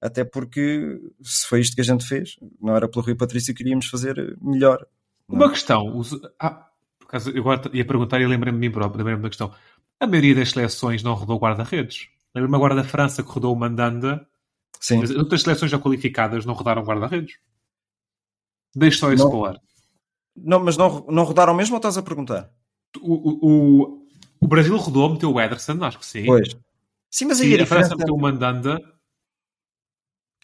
[0.00, 3.62] Até porque, se foi isto que a gente fez, não era pelo Rui Patrício que
[3.62, 4.84] iríamos fazer melhor.
[5.28, 5.96] Uma questão.
[5.96, 9.28] os- ah, por acaso, eu agora ia perguntar e lembrei-me de mim próprio, lembrei-me da
[9.28, 9.54] questão.
[10.00, 12.08] A maioria das seleções não rodou guarda-redes.
[12.34, 14.26] Lembro-me agora da França que rodou o Mandanda,
[14.80, 14.98] Sim.
[14.98, 17.36] mas as outras seleções já qualificadas não rodaram guarda-redes.
[18.74, 19.30] Deixe só isso Não.
[19.30, 19.56] para o ar.
[20.36, 22.50] Não, mas não, não rodaram mesmo ou estás a perguntar?
[23.00, 24.06] O, o,
[24.40, 26.24] o, Brasil rodou, meteu o Ederson, acho que sim.
[26.26, 26.56] Pois.
[27.10, 28.78] Sim, mas aí a a França diferença meteu o Mandanda.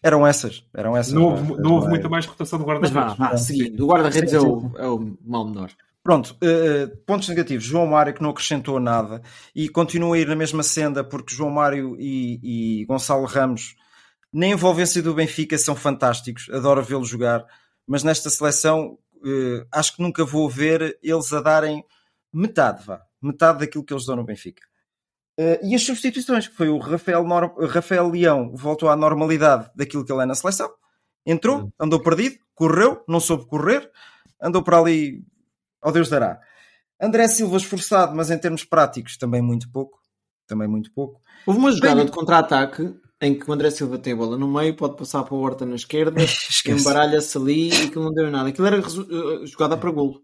[0.03, 0.65] eram essas.
[0.75, 1.13] Eram essas.
[1.13, 3.19] Não houve, Não houve é- muita mais rotação de Mas vá, guarda-redes.
[3.19, 3.85] vá, seguindo.
[3.85, 5.71] O guarda-redes é o, é o mal menor.
[6.03, 7.65] Pronto, eh, pontos negativos.
[7.65, 9.21] João Mário que não acrescentou nada
[9.55, 13.75] e continua a ir na mesma senda porque João Mário e, e Gonçalo Ramos,
[14.33, 16.49] na envolvência do Benfica, são fantásticos.
[16.51, 17.45] Adoro vê-los jogar,
[17.87, 21.85] mas nesta seleção eh, acho que nunca vou ver eles a darem
[22.33, 24.63] metade, vá, metade daquilo que eles dão no Benfica.
[25.39, 30.05] Eh, e as substituições, que foi o Rafael, Nor- Rafael Leão, voltou à normalidade daquilo
[30.05, 30.71] que ele é na seleção.
[31.25, 33.91] Entrou, andou perdido, correu, não soube correr,
[34.41, 35.25] andou para ali
[35.81, 36.41] ao Deus dará.
[37.01, 40.01] André Silva esforçado, mas em termos práticos também muito pouco.
[40.47, 41.21] Também muito pouco.
[41.47, 44.47] Houve uma jogada Bem- de contra-ataque em que o André Silva tem a bola no
[44.47, 46.21] meio, pode passar para o Horta na esquerda,
[46.81, 48.49] embaralha-se ali e aquilo não deu nada.
[48.49, 50.23] Aquilo era resu- eh, jogada para golo.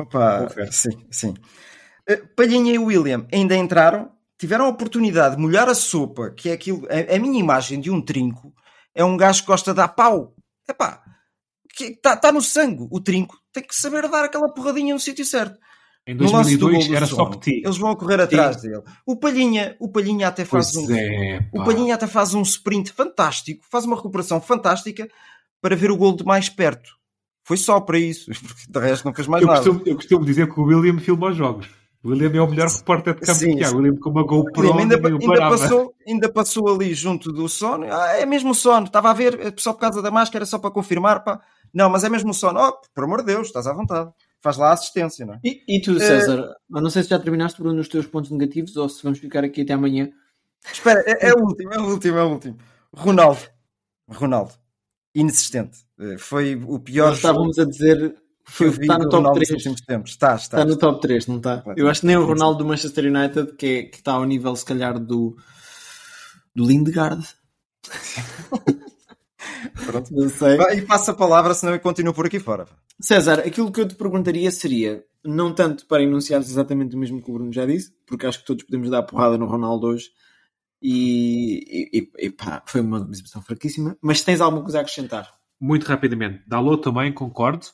[0.00, 1.34] Opa, sim, sim.
[2.08, 6.52] Eh, Palhinha e William ainda entraram, tiveram a oportunidade de molhar a sopa, que é
[6.52, 6.86] aquilo.
[6.88, 8.52] A, a minha imagem de um trinco
[8.94, 10.34] é um gajo que gosta de dar pau.
[10.68, 11.02] Epá,
[11.80, 12.86] está tá no sangue.
[12.90, 15.58] O trinco tem que saber dar aquela porradinha no sítio certo.
[16.06, 17.62] Em No lance do 2002 gol do era só Petit.
[17.64, 18.82] Eles vão a correr atrás dele.
[19.06, 20.94] O Palhinha, o Palhinha até faz Pois um.
[20.96, 21.64] é, O.
[21.64, 25.08] Palhinha até faz um sprint fantástico, faz uma recuperação fantástica
[25.60, 26.90] para ver o gol de mais perto.
[27.44, 29.60] Foi só para isso, porque de resto não fez mais Eu nada.
[29.60, 31.68] costumo, eu costumo dizer que o William filma os jogos.
[32.02, 33.70] O William é o melhor repórter de campo Sim, que há.
[33.70, 37.86] O William com uma GoPro ainda, ainda passou, ainda passou ali junto do sono.
[37.88, 40.58] Ah, é mesmo o sono, estava a ver, é só por causa da máscara, só
[40.58, 41.22] para confirmar.
[41.22, 41.40] Pá.
[41.72, 42.58] Não, mas é mesmo o sono.
[42.60, 44.10] Oh, por amor de Deus, estás à vontade.
[44.42, 45.40] Faz lá a assistência, não é?
[45.44, 48.76] E, e tu, César, eu não sei se já terminaste, Bruno, os teus pontos negativos
[48.76, 50.10] ou se vamos ficar aqui até amanhã.
[50.70, 52.58] Espera, é, é o último, é o último, é o último.
[52.92, 53.40] Ronaldo.
[54.08, 54.52] Ronaldo.
[55.14, 55.78] Inexistente.
[55.98, 59.50] Eh, Foi o pior Nós estávamos a dizer que foi, está no top Ronaldo 3.
[59.50, 60.10] nos últimos tempos.
[60.10, 60.58] Está, está.
[60.58, 61.62] Está no top 3, não está?
[61.76, 64.56] Eu acho que nem o Ronaldo do Manchester United, que, é, que está ao nível,
[64.56, 65.36] se calhar, do,
[66.54, 67.24] do Lindgard.
[69.86, 70.12] Pronto.
[70.14, 70.58] Não sei.
[70.76, 72.66] E passa a palavra, senão eu continuo por aqui fora.
[73.00, 77.30] César, aquilo que eu te perguntaria seria, não tanto para enunciares exatamente o mesmo que
[77.30, 80.10] o Bruno já disse, porque acho que todos podemos dar a porrada no Ronaldo hoje,
[80.80, 85.32] e, e, e pá, foi uma exibição fraquíssima, mas tens alguma coisa a acrescentar?
[85.60, 86.42] Muito rapidamente.
[86.46, 87.66] Dalot também, concordo.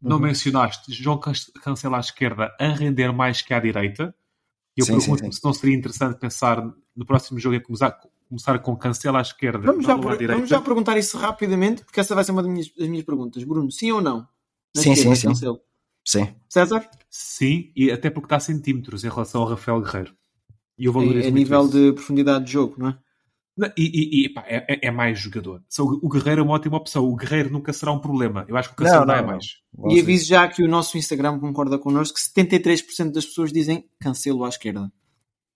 [0.00, 0.22] Não Uhum.
[0.22, 1.32] mencionaste João Can-
[1.62, 4.14] Cancela à esquerda a render mais que à direita.
[4.76, 5.40] Eu Sim, sim, pergunto-me sim.
[5.40, 6.62] se não seria interessante pensar
[6.96, 7.98] no próximo jogo em começar,
[8.28, 12.14] começar com Cancela à esquerda Vamos já, per- vamos já perguntar isso rapidamente, porque essa
[12.14, 13.42] vai ser uma das minhas, das minhas perguntas.
[13.44, 14.26] Bruno, sim ou não?
[14.76, 15.28] Na Sim, esquerda, sim, sim.
[15.28, 15.60] Cancelo.
[16.06, 16.34] Sim.
[16.48, 16.88] César?
[17.10, 20.14] Sim, e até porque está a centímetros em relação ao Rafael Guerreiro.
[20.78, 21.70] E eu É, valorizo é muito nível isso.
[21.72, 22.98] de profundidade de jogo, não é?
[23.56, 25.60] Não, E, e- e, pá, é, é- é mais jogador.
[25.80, 27.04] O Guerreiro é uma ótima opção.
[27.04, 28.44] O Guerreiro nunca será um problema.
[28.46, 29.26] Eu acho que o Não, Cancelo não, é não.
[29.26, 29.46] mais.
[29.88, 34.44] E aviso já que o nosso Instagram concorda connosco que 73% das pessoas dizem cancelo
[34.44, 34.92] à esquerda.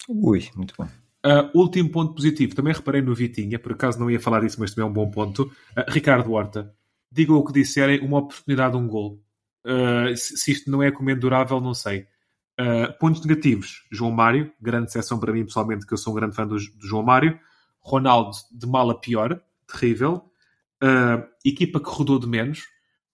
[0.08, 0.88] Ui, muito bom.
[1.24, 4.74] Uh, último ponto positivo, também reparei no Vitinha, por acaso não ia falar disso, mas
[4.74, 5.44] também é um bom ponto.
[5.44, 6.74] Uh, Ricardo Horta,
[7.10, 9.22] digam o que disserem, uma oportunidade, um gol.
[9.64, 12.06] Uh, se, se isto não é comendurável, não sei.
[13.00, 16.46] Pontos negativos, João Mário, grande seção para mim pessoalmente, que eu sou um grande fã
[16.46, 17.36] do, do João Mário.
[17.80, 20.30] Ronaldo, de mal a pior, terrível.
[21.44, 22.62] Equipa que rodou de menos.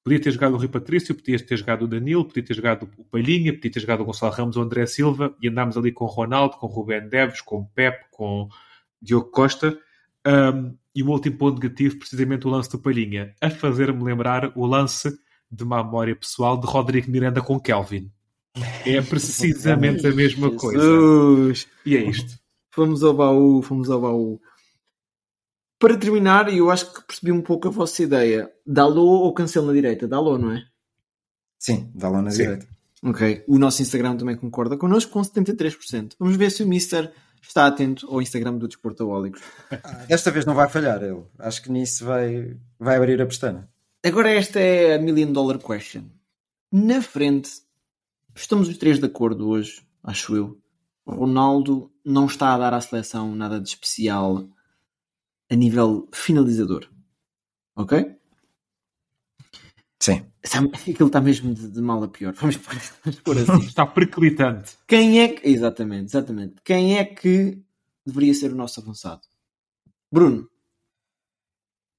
[0.09, 3.05] Podia ter jogado o Rui Patrício, podia ter jogado o Danilo, podia ter jogado o
[3.05, 6.07] Palhinha, podia ter jogado o Gonçalo Ramos ou o André Silva e andámos ali com
[6.07, 8.49] o Ronaldo, com o Rubén Neves, com o Pep, com o
[9.03, 9.79] Diogo Costa.
[10.27, 14.65] Um, e o último ponto negativo, precisamente o lance do Palhinha, a fazer-me lembrar o
[14.65, 15.15] lance
[15.53, 18.11] de uma memória pessoal de Rodrigo Miranda com Kelvin.
[18.87, 20.81] É precisamente a mesma coisa.
[20.81, 21.69] Jesus.
[21.85, 22.39] E é isto.
[22.71, 24.41] Fomos ao baú, fomos ao baú.
[25.79, 28.51] Para terminar, eu acho que percebi um pouco a vossa ideia.
[28.67, 30.09] Dalô ou cancelo na direita?
[30.09, 30.65] Dalô, não é?
[31.59, 32.43] Sim, dá lá na Sim.
[32.43, 32.69] direita.
[33.03, 33.45] Ok.
[33.47, 36.15] O nosso Instagram também concorda connosco com 73%.
[36.19, 39.41] Vamos ver se o Mister está atento ao Instagram do Desportaólicos.
[40.09, 41.23] Desta vez não vai falhar ele.
[41.39, 43.69] Acho que nisso vai, vai abrir a pestana.
[44.05, 46.05] Agora esta é a million dollar question.
[46.73, 47.51] Na frente,
[48.35, 50.61] estamos os três de acordo hoje, acho eu.
[51.07, 54.47] Ronaldo não está a dar à seleção nada de especial
[55.51, 56.89] a nível finalizador.
[57.77, 58.17] Ok?
[60.01, 60.27] Sim.
[60.89, 62.33] Aquilo está mesmo de, de mal a pior.
[62.41, 63.67] Vamos pôr, vamos pôr assim.
[63.67, 64.77] Está periclitante.
[64.87, 65.49] Quem é que.
[65.49, 66.55] Exatamente, exatamente.
[66.65, 67.61] Quem é que
[68.07, 69.23] deveria ser o nosso avançado?
[70.11, 70.49] Bruno.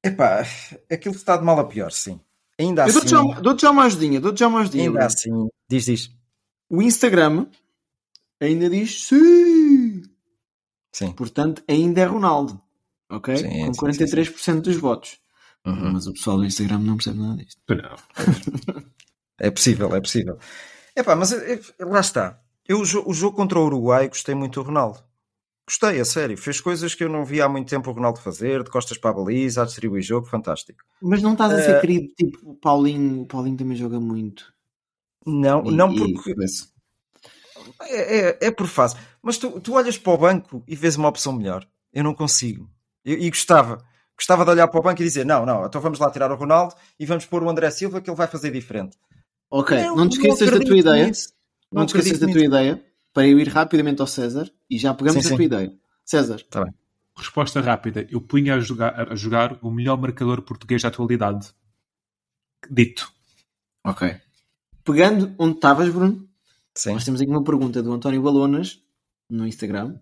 [0.03, 0.43] Epá,
[0.89, 2.19] aquilo está de mal a pior, sim.
[2.57, 2.93] Ainda Eu assim.
[2.93, 4.83] dou-te já, dou já uma ajudinha, dou-te já uma ajudinha.
[4.85, 5.05] Ainda Bruno.
[5.05, 5.49] assim.
[5.69, 6.11] Diz, diz.
[6.69, 7.47] O Instagram
[8.39, 10.03] ainda diz sim.
[10.93, 11.11] Sim.
[11.11, 12.61] Portanto, ainda é Ronaldo.
[13.09, 13.35] Ok?
[13.37, 15.17] Sim, Com sim, 43% dos votos.
[15.65, 15.93] Uhum.
[15.93, 17.61] Mas o pessoal do Instagram não percebe nada disto.
[17.69, 18.83] Não.
[19.39, 20.37] É possível, é possível.
[20.95, 22.41] Epá, mas é- é- lá está.
[22.67, 24.99] Eu, o o jogo contra o Uruguai gostei muito do Ronaldo.
[25.67, 26.37] Gostei, a sério.
[26.37, 29.11] Fez coisas que eu não via há muito tempo o Ronaldo fazer, de costas para
[29.11, 30.83] a baliza, a distribuir jogo, fantástico.
[31.01, 34.51] Mas não estás a ser Eh, querido, tipo, o Paulinho, o Paulinho também joga muito.
[35.25, 36.33] Não, E- não e- porque.
[37.81, 38.95] É, é, é por fase.
[39.21, 41.67] Mas tu, tu olhas para o banco e vês uma opção melhor.
[41.93, 42.69] Eu não consigo.
[43.05, 43.83] E gostava.
[44.15, 46.35] Gostava de olhar para o banco e dizer: não, não, então vamos lá tirar o
[46.35, 48.97] Ronaldo e vamos pôr o André Silva que ele vai fazer diferente.
[49.49, 51.07] Ok, Eu não te esqueças da tua ideia.
[51.07, 51.33] nisso.
[51.71, 52.45] Não te esqueças da tua nisso.
[52.47, 52.83] ideia
[53.13, 55.35] para eu ir rapidamente ao César e já pegamos Sim, a sim.
[55.35, 55.73] tua ideia.
[56.05, 56.41] César,
[57.15, 58.07] Resposta rápida.
[58.09, 61.49] Eu punha a jogar, a jogar o melhor marcador português da atualidade.
[62.69, 63.11] Dito.
[63.85, 64.15] ok.
[64.83, 66.27] Pegando onde estavas, Bruno,
[66.75, 66.93] Sim.
[66.93, 68.81] nós temos aqui uma pergunta do António Balonas
[69.29, 69.99] no Instagram.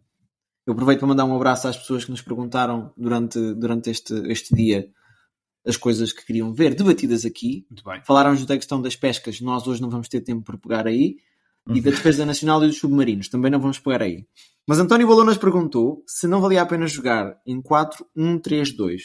[0.67, 4.53] Eu aproveito para mandar um abraço às pessoas que nos perguntaram durante, durante este, este
[4.53, 4.91] dia
[5.65, 7.65] as coisas que queriam ver debatidas aqui.
[7.69, 8.01] Muito bem.
[8.03, 11.15] Falaram-nos da questão das pescas, nós hoje não vamos ter tempo para pegar aí.
[11.69, 14.27] E da defesa nacional e dos submarinos, também não vamos pegar aí.
[14.67, 19.01] Mas António Balonas perguntou se não valia a pena jogar em 4-1-3-2,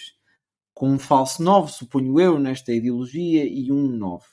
[0.75, 4.25] com um falso 9, suponho eu, nesta ideologia, e um 9.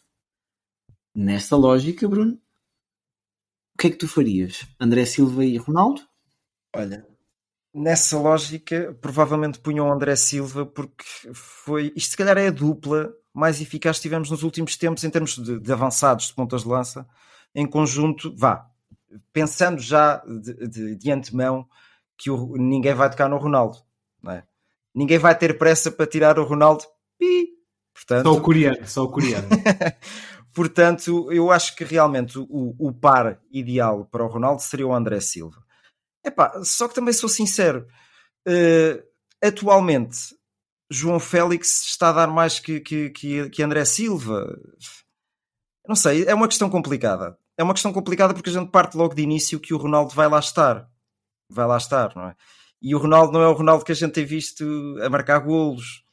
[1.16, 2.40] Nesta lógica, Bruno,
[3.76, 4.66] o que é que tu farias?
[4.80, 6.02] André Silva e Ronaldo?
[6.76, 7.09] Olha,
[7.74, 11.04] nessa lógica, provavelmente punham o André Silva porque
[11.34, 11.92] foi.
[11.96, 15.36] Isto se calhar é a dupla mais eficaz que tivemos nos últimos tempos em termos
[15.38, 17.08] de, de avançados de pontas de lança.
[17.54, 18.68] Em conjunto, vá,
[19.34, 21.68] pensando já de, de, de antemão
[22.18, 23.78] que o- ninguém vai tocar no Ronaldo,
[24.22, 24.44] não é?
[24.94, 26.84] Ninguém vai ter pressa para tirar o Ronaldo.
[27.18, 27.50] Pi!
[27.94, 28.88] Portanto, Só o coreano.
[28.88, 29.48] Só o coreano.
[30.54, 35.20] Portanto, eu acho que realmente o, o par ideal para o Ronaldo seria o André
[35.20, 35.64] Silva.
[36.26, 37.86] Epá, só que também sou sincero,
[38.48, 39.04] eh,
[39.44, 40.36] atualmente
[40.92, 44.58] João Félix está a dar mais que, que, que, que André Silva.
[45.88, 47.38] Não sei, é uma questão complicada.
[47.58, 50.28] É uma questão complicada porque a gente parte logo de início que o Ronaldo vai
[50.30, 50.88] lá estar.
[51.50, 52.36] Vai lá estar, não é?
[52.82, 54.64] E o Ronaldo não é o Ronaldo que a gente tem visto
[55.04, 56.04] a marcar golos.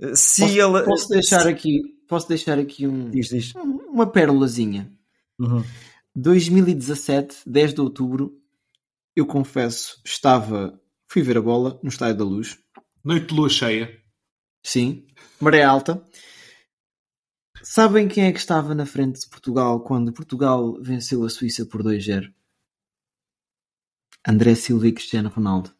[0.00, 0.82] Eh, Se Posso, ele.
[0.84, 3.54] posso deixar se- aqui, posso deixar aqui um, Diz, diz.
[3.54, 4.92] uma pérolazinha.
[5.38, 5.64] Uhum.
[6.14, 8.32] 2017, 10 de outubro,
[9.16, 10.78] eu confesso, estava.
[11.08, 12.58] Fui ver a bola no Estádio da Luz.
[13.02, 13.98] Noite de lua cheia.
[14.62, 15.06] Sim,
[15.40, 16.04] maré alta.
[17.62, 21.82] Sabem quem é que estava na frente de Portugal quando Portugal venceu a Suíça por
[21.82, 22.32] 2-0?
[24.28, 25.72] André Silva e Cristiano Ronaldo.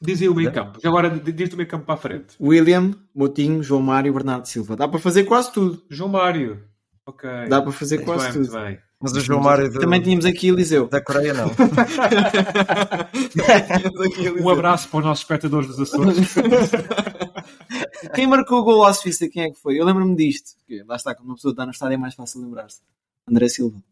[0.00, 0.78] Dizem o meio campo.
[0.84, 2.36] Agora diz o meio campo para a frente.
[2.40, 4.76] William, Motinho, João Mário e Bernardo Silva.
[4.76, 5.84] Dá para fazer quase tudo.
[5.90, 6.64] João Mário.
[7.04, 7.28] Ok.
[7.48, 8.52] Dá para fazer Muito quase bem, tudo.
[8.52, 8.87] muito bem.
[9.00, 10.88] Mas o João Mário do- Também tínhamos aqui Eliseu.
[10.88, 11.48] da Coreia não.
[14.42, 16.34] Um abraço para os nossos espectadores dos Açores.
[18.14, 19.78] Quem marcou o gol à Suíça, quem é que foi?
[19.78, 20.56] Eu lembro-me disto.
[20.58, 22.80] Porque lá está, quando uma pessoa está no estádio é mais fácil lembrar-se.
[23.28, 23.82] André Silva.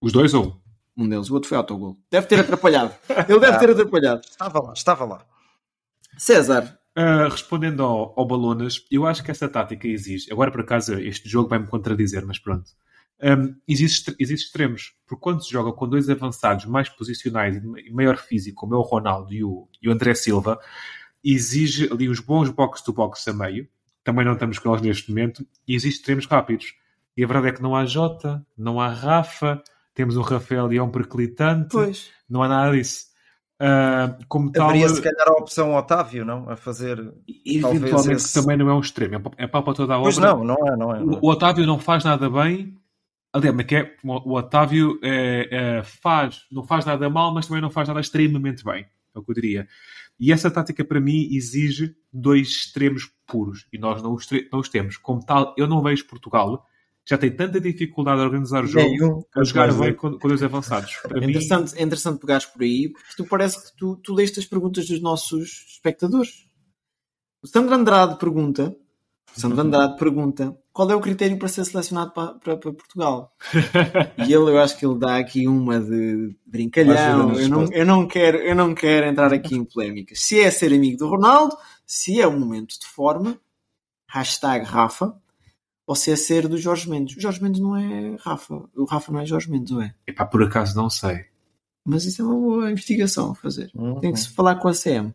[0.00, 0.60] Os dois ou
[0.96, 1.04] um?
[1.04, 1.30] Um deles.
[1.30, 1.96] O outro foi autogol.
[2.10, 2.94] Deve ter atrapalhado.
[3.28, 4.20] Ele deve ter atrapalhado.
[4.28, 5.24] Estava lá, estava lá.
[6.18, 6.78] César.
[6.96, 10.30] Uh, respondendo ao, ao Balonas, eu acho que essa tática existe.
[10.32, 12.70] Agora, por acaso, este jogo vai-me contradizer, mas pronto.
[13.22, 14.94] Um, existe, existe extremos.
[15.06, 18.82] Porque quando se joga com dois avançados mais posicionais e maior físico, como é o
[18.82, 20.58] Ronaldo e o, e o André Silva,
[21.24, 23.68] exige ali uns bons box-to-box a meio.
[24.04, 25.46] Também não estamos com eles neste momento.
[25.66, 26.74] E existe extremos rápidos.
[27.16, 29.62] E a verdade é que não há Jota, não há Rafa,
[29.94, 31.68] temos um Rafael e é um perclitante.
[31.70, 32.10] Pois.
[32.28, 33.12] Não há nada disso.
[33.60, 36.50] Uh, como tal, Haveria se calhar a opção Otávio, não?
[36.50, 36.98] A fazer.
[37.46, 40.10] eventualmente talvez esse- também não é um extremo, é pá- é para toda a obra.
[40.10, 41.00] Pois não, não é, não é.
[41.04, 41.16] não é.
[41.18, 42.76] O, o Otávio não faz nada bem.
[43.32, 47.62] Aliás, mas que é, o Otávio é, é, faz, não faz nada mal, mas também
[47.62, 48.86] não faz nada extremamente bem.
[49.14, 49.68] É o que eu diria.
[50.20, 53.66] E essa tática, para mim, exige dois extremos puros.
[53.72, 54.96] E nós não os, não os temos.
[54.96, 56.66] Como tal, eu não vejo Portugal
[57.04, 59.22] já tem tanta dificuldade a organizar o jogo Nenhum.
[59.34, 59.84] a jogar Pois é.
[59.84, 60.96] bem com, com dois avançados.
[61.02, 64.14] Para É mim, interessante, é interessante pegares por aí, porque tu parece que tu, tu
[64.14, 66.46] leste as perguntas dos nossos espectadores.
[67.42, 68.76] O Sandro Andrade pergunta,
[69.36, 73.32] o Sandro Andrade pergunta qual é o critério para ser selecionado para, para, para Portugal.
[74.18, 77.34] E ele, eu acho que ele dá aqui uma de brincalhão.
[77.34, 80.20] Eu não, eu, não quero, eu não quero entrar aqui em polémicas.
[80.20, 81.56] Se é ser amigo do Ronaldo,
[81.86, 83.38] se é um momento de forma,
[84.08, 85.14] hashtag Rafa,
[85.86, 87.16] ou se é ser do Jorge Mendes.
[87.16, 88.64] O Jorge Mendes não é Rafa.
[88.74, 89.94] O Rafa não é Jorge Mendes, ou é?
[90.06, 91.26] Epá, por acaso não sei.
[91.84, 93.70] Mas isso é uma boa investigação a fazer.
[93.74, 93.98] Uhum.
[94.00, 95.12] Tem que se falar com a CM.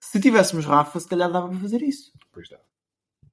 [0.00, 2.12] Se tivéssemos Rafa, se calhar dava para fazer isso.
[2.32, 2.58] Pois dá.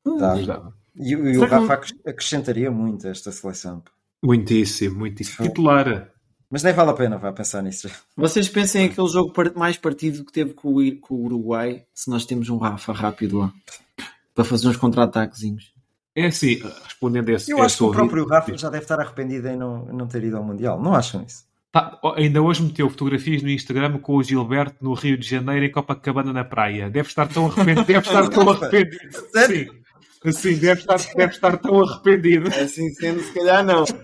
[0.03, 0.73] Pois dá.
[0.95, 3.81] E, e o que Rafa acres- acrescentaria muito a esta seleção.
[4.23, 5.47] Muitíssimo, muitíssimo.
[5.47, 6.09] Titular.
[6.49, 7.89] Mas nem vale a pena, vá pensar nisso.
[8.15, 12.09] Vocês pensem aquele jogo mais partido que teve com o, Ir- com o Uruguai, se
[12.09, 13.53] nós temos um Rafa rápido lá.
[14.35, 15.73] Para fazer uns contra-ataquezinhos.
[16.13, 19.47] É assim, respondendo a esse, Eu acho que o próprio Rafa já deve estar arrependido
[19.47, 20.81] em não, não ter ido ao Mundial.
[20.81, 21.45] Não acham isso?
[21.71, 25.71] Tá, ainda hoje meteu fotografias no Instagram com o Gilberto no Rio de Janeiro em
[25.71, 26.89] Copacabana na praia.
[26.89, 27.85] Deve estar tão arrependido.
[27.87, 28.97] Deve estar tão arrependido.
[29.47, 29.80] Sim.
[30.29, 32.47] Sim, deve estar, deve estar tão arrependido.
[32.49, 33.85] Assim sendo, se calhar não.
[33.85, 33.95] Se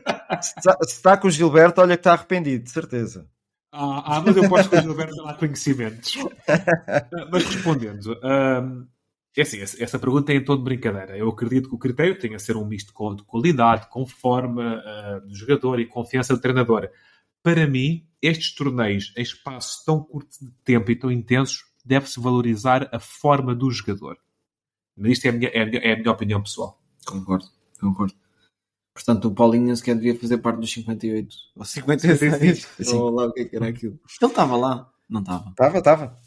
[0.58, 3.30] está, se está com o Gilberto, olha que está arrependido, de certeza.
[3.72, 6.18] Ah, ah, mas eu posso que o Gilberto não há conhecimentos.
[7.32, 8.88] mas respondendo, hum,
[9.36, 11.16] é assim, essa, pergunta é em tom de brincadeira.
[11.16, 14.82] Eu acredito que o critério tenha a ser um misto de de qualidade, com forma
[14.84, 16.90] ah, do jogador e confiança do treinador.
[17.44, 22.90] Para mim, estes torneios em espaço tão curto de tempo e tão intensos, deve-se valorizar
[22.92, 24.18] a forma do jogador.
[24.98, 26.82] Mas isto é a minha, é a minha, é a minha opinião pessoal.
[27.06, 27.46] Concordo,
[27.80, 28.14] concordo.
[28.94, 31.36] Portanto, o Paulinho nem sequer devia fazer parte dos 58.
[31.56, 32.68] Ou 56.
[32.82, 32.96] Sim.
[32.96, 34.00] Ou lá o que é que era aquilo.
[34.22, 34.90] Ele estava lá?
[35.08, 35.50] Não estava.
[35.50, 36.18] Estava, estava.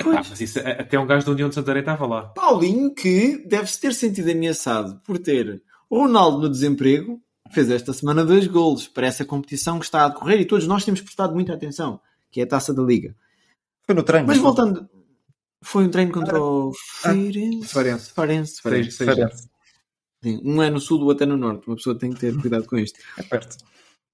[0.00, 2.22] Ah, mas isso, até um gajo da União de Santarém estava lá.
[2.28, 8.24] Paulinho que deve-se ter sentido ameaçado por ter o Ronaldo no desemprego, fez esta semana
[8.24, 11.52] dois golos para essa competição que está a decorrer e todos nós temos prestado muita
[11.52, 13.14] atenção, que é a Taça da Liga.
[13.86, 14.26] Foi no treino.
[14.26, 14.88] Mas voltando,
[15.64, 16.72] foi um treino contra o
[17.04, 17.68] Ah, Feirense.
[17.68, 18.62] Farense.
[18.62, 19.04] Farense,
[20.42, 21.66] um é no sul, o outro é no norte.
[21.66, 22.98] Uma pessoa tem que ter cuidado com isto.
[23.16, 23.56] É perto.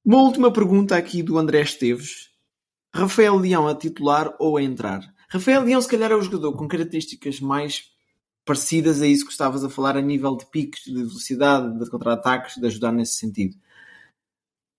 [0.04, 2.30] Uma última pergunta aqui do André Esteves.
[2.92, 5.02] Rafael Leão a titular ou a entrar?
[5.28, 7.90] Rafael Leão, se calhar, é o jogador com características mais
[8.44, 12.56] parecidas a isso que estavas a falar a nível de piques, de velocidade, de contra-ataques,
[12.56, 13.56] de ajudar nesse sentido.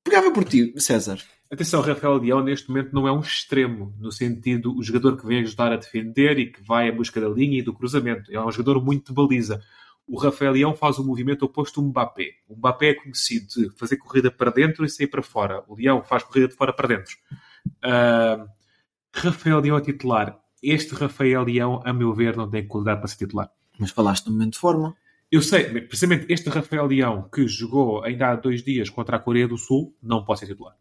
[0.04, 1.24] Pegava por ti, César.
[1.52, 5.42] Atenção, Rafael Leão neste momento não é um extremo, no sentido o jogador que vem
[5.42, 8.32] ajudar a defender e que vai à busca da linha e do cruzamento.
[8.32, 9.62] É um jogador muito de baliza.
[10.08, 12.36] O Rafael Leão faz o movimento oposto ao Mbappé.
[12.48, 15.62] O Mbappé é conhecido de fazer corrida para dentro e sair para fora.
[15.68, 17.18] O Leão faz corrida de fora para dentro.
[17.84, 18.46] Ah,
[19.14, 20.40] Rafael Leão é titular.
[20.64, 23.52] Este Rafael Leão, a meu ver, não tem qualidade para ser titular.
[23.78, 24.96] Mas falaste no momento de forma.
[25.30, 29.50] Eu sei, precisamente este Rafael Leão, que jogou ainda há dois dias contra a Coreia
[29.50, 30.78] do Sul, não pode ser titular.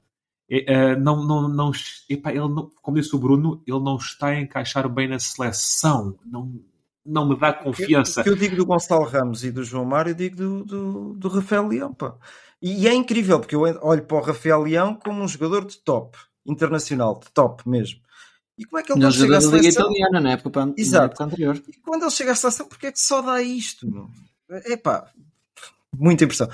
[0.51, 1.71] É, é, não, não, não,
[2.09, 6.19] epá, ele não, como disse o Bruno, ele não está a encaixar bem na seleção.
[6.27, 6.61] Não,
[7.07, 8.21] não me dá confiança.
[8.21, 11.15] O que eu digo do Gonçalo Ramos e do João Mário, eu digo do, do,
[11.15, 11.95] do Rafael Leão.
[11.95, 12.17] Pá.
[12.61, 16.19] E, é incrível, porque eu olho para o Rafael Leão como um jogador de top,
[16.45, 18.01] internacional, de top mesmo.
[18.59, 19.85] E como é que ele quando chega à da Liga seleção...
[19.85, 21.05] Italiana, na época, na Exato.
[21.07, 21.63] época anterior.
[21.69, 23.91] E quando ele chega à seleção, porque é que só dá isto?
[23.91, 24.11] meu?
[24.67, 25.11] Epá,
[25.97, 26.49] muita impressão.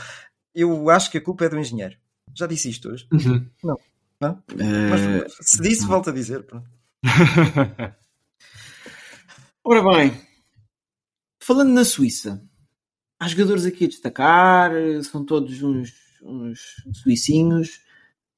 [0.54, 1.96] Eu acho que a culpa é do engenheiro.
[2.36, 3.06] Já disse isto hoje?
[3.12, 3.48] Uhum.
[3.64, 3.76] Não.
[4.20, 4.42] Não?
[4.58, 6.44] Eh, Mas se disse, volto a dizer.
[9.64, 10.12] Ora bem,
[11.42, 12.42] falando na Suíça,
[13.18, 14.70] há jogadores aqui a destacar,
[15.02, 16.60] são todos uns, uns
[17.02, 17.80] suicinhos.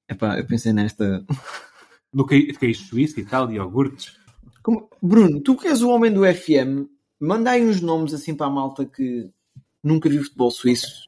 [0.09, 1.25] Epá, eu pensei nesta.
[2.13, 2.87] no que, que é isto?
[2.89, 4.17] Suíça, Itália, iogurtes.
[4.63, 6.89] Como- Bruno, tu que és o homem do FM,
[7.21, 9.31] manda aí uns nomes assim para a malta que
[9.85, 11.08] nunca viu futebol suíço.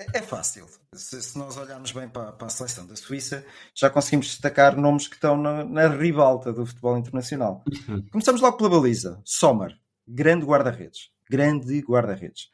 [0.00, 0.66] É, é fácil.
[0.94, 5.06] Se, se nós olharmos bem para, para a seleção da Suíça, já conseguimos destacar nomes
[5.06, 7.62] que estão na, na ribalta do futebol internacional.
[7.88, 8.06] Uhum.
[8.10, 9.20] Começamos logo pela baliza.
[9.24, 9.76] Sommer,
[10.08, 11.10] grande guarda-redes.
[11.28, 12.48] Grande guarda-redes.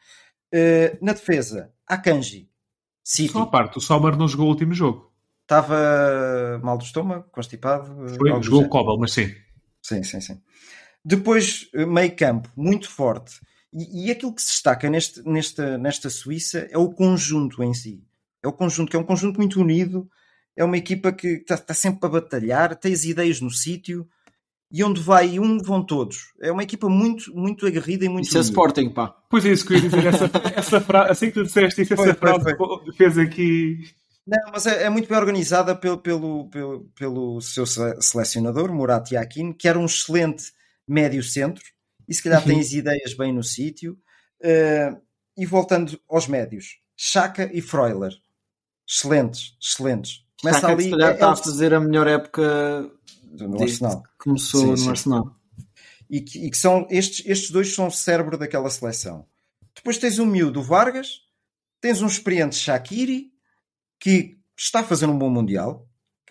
[0.53, 2.51] Eh, na defesa, Akanji,
[3.03, 3.33] City.
[3.33, 5.13] Só a parte, o Sommer não jogou o último jogo.
[5.43, 8.07] Estava mal do estômago, constipado.
[8.07, 8.69] eh, Foi, jogou o.
[8.69, 9.33] Cobble, mas sim.
[9.81, 10.43] Sim, sim, sim.
[11.05, 13.41] Depois, eh, meio campo, muito forte.
[13.77, 18.03] E, e aquilo que se destaca neste, nesta, nesta Suíça é o conjunto em si.
[18.43, 20.09] É o conjunto, que é um conjunto muito unido.
[20.57, 24.09] É uma equipa que está, está sempre a batalhar, tem as ideias no sítio.
[24.73, 26.33] E onde vai um, vão todos.
[26.41, 28.41] É uma equipa muito, muito aguerrida e muito Isso é.
[28.41, 29.15] Sporting, pá.
[29.31, 30.07] Pois é isso que eu ia dizer.
[30.07, 33.79] Essa, essa frase, assim que tu disseste isso, essa Foi, foi, frase fez aqui.
[34.27, 39.13] Não, mas é, é muito bem organizada pelo, pelo, pelo, pelo seu sele- selecionador, Murat
[39.13, 40.53] Yakin, que era um excelente
[40.89, 41.63] médio-centro
[42.09, 43.99] e se calhar tem as ideias bem no sítio.
[44.41, 44.95] Eh,
[45.37, 48.13] e voltando aos médios, Chaka e Freuler,
[48.89, 50.25] excelentes, excelentes.
[50.41, 52.91] Começa Chaka, que ali se calhar é- está é a fazer a melhor época
[53.25, 54.03] no Arsenal.
[54.03, 54.89] que começou Sim, no sim.
[54.91, 55.37] Arsenal.
[56.09, 59.27] E que, e que são estes, estes dois são o cérebro daquela seleção.
[59.75, 61.23] Depois tens um miúdo Vargas,
[61.81, 63.33] tens um experiente Shaqiri
[63.99, 65.87] que está a fazer um bom mundial.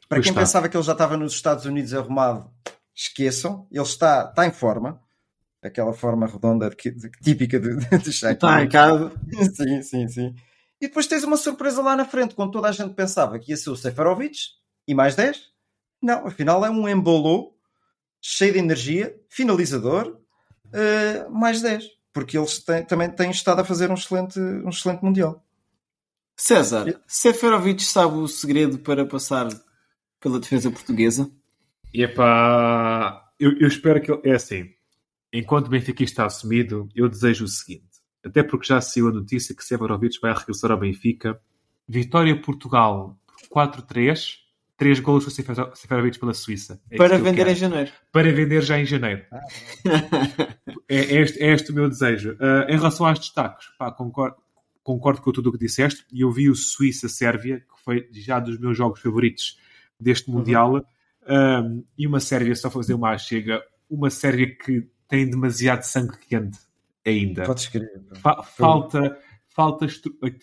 [0.07, 0.41] Para Pois quem está.
[0.41, 2.49] pensava que ele já estava nos Estados Unidos arrumado,
[2.93, 5.01] esqueçam, ele está, está em forma.
[5.65, 8.39] Aquela forma redonda de, de, típica de, de Shaq.
[9.53, 10.35] Sim, sim, sim.
[10.79, 13.57] E depois tens uma surpresa lá na frente, quando toda a gente pensava que ia
[13.57, 14.37] ser o Seferovic
[14.87, 15.41] e mais 10.
[16.01, 17.57] Não, afinal é um embolou
[18.21, 20.19] cheio de energia, finalizador,
[20.67, 21.85] uh, mais 10.
[22.13, 25.43] Porque eles têm, também têm estado a fazer um excelente, um excelente Mundial.
[26.37, 29.47] César, Seferovic sabe o segredo para passar
[30.19, 31.31] pela defesa portuguesa?
[31.93, 34.21] Epá, eu, eu espero que ele.
[34.25, 34.69] É assim.
[35.35, 37.83] Enquanto o Benfica está assumido, eu desejo o seguinte.
[38.25, 41.37] Até porque já saiu a notícia que Severovic vai regressar ao Benfica.
[41.85, 43.19] Vitória Portugal
[43.53, 44.37] 4-3.
[44.77, 46.81] 3 golos do Seferovic pela Suíça.
[46.89, 47.91] É para vender em janeiro.
[48.11, 49.25] Para vender já em janeiro.
[50.87, 52.33] é, é, este, é este o meu desejo.
[52.33, 54.37] Uh, em relação aos destaques, pá, concordo,
[54.83, 56.05] concordo com tudo o que disseste.
[56.13, 59.57] E eu vi o Suíça-Sérvia, que foi já dos meus jogos favoritos
[59.99, 60.37] deste uhum.
[60.37, 60.73] Mundial.
[60.73, 60.81] Uhum.
[61.27, 66.59] Um, e uma Sérvia, só fazer uma chega, uma Sérvia que tem demasiado sangue quente
[67.05, 67.43] ainda.
[67.43, 67.89] Podes crer.
[68.15, 69.87] Fa falta, falta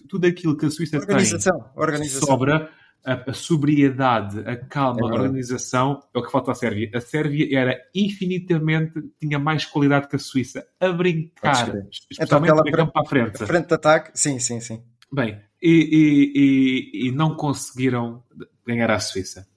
[0.09, 2.29] tudo aquilo que a Suíça organização, tem organização.
[2.29, 2.71] sobra.
[3.05, 6.89] A, a, sobriedade, a calma, é a organização é o que falta à Sérvia.
[6.95, 12.71] A Sérvia era infinitamente, tinha mais qualidade que a Suíça a brincar, então, especialmente então,
[12.71, 13.45] campo para a frente.
[13.45, 14.85] frente de ataque, sim, sim, sim.
[15.13, 18.23] Bem, e, e, e, e não conseguiram
[18.65, 19.49] ganhar a Suíça.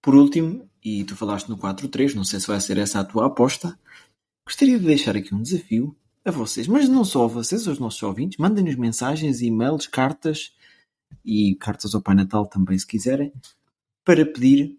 [0.00, 3.26] Por último, e tu falaste no 4-3, não sei se vai ser essa a tua
[3.26, 3.78] aposta,
[4.46, 8.02] gostaria de deixar aqui um desafio a vocês, mas não só a vocês, aos nossos
[8.02, 10.52] ouvintes, mandem-nos mensagens, e-mails, cartas
[11.24, 13.32] e cartas ao Pai Natal também, se quiserem,
[14.04, 14.78] para pedir,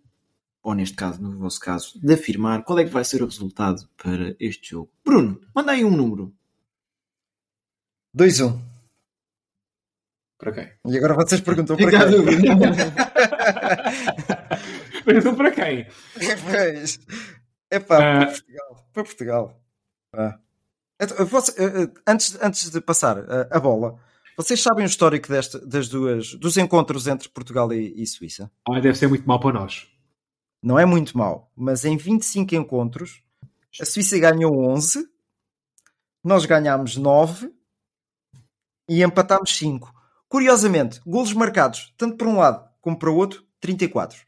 [0.61, 3.87] ou neste caso, no vosso caso, de afirmar qual é que vai ser o resultado
[3.97, 4.91] para este jogo.
[5.03, 6.31] Bruno, manda aí um número.
[8.15, 8.59] 2-1.
[10.37, 10.71] Para quem?
[10.85, 11.99] E agora vocês perguntam para quem?
[15.05, 15.87] Pensam para quem?
[16.15, 16.99] Pois.
[17.69, 17.99] É pá, uh...
[17.99, 18.89] para Portugal.
[18.93, 19.61] Para Portugal.
[20.13, 20.39] Ah.
[21.27, 23.99] Você, eh, eh, antes, antes de passar a, a, bola,
[24.37, 28.49] vocês sabem o histórico deste, das duas, dos encontros entre Portugal e, e Suíça?
[28.67, 29.87] Ah, deve ser muito mau para nós.
[30.63, 33.21] Não é muito mau, mas em 25 encontros,
[33.79, 35.05] a Suíça ganhou 11,
[36.23, 37.51] nós ganhámos 9
[38.87, 39.93] e empatámos 5.
[40.29, 44.25] Curiosamente, golos marcados, tanto para um lado como para o outro, 34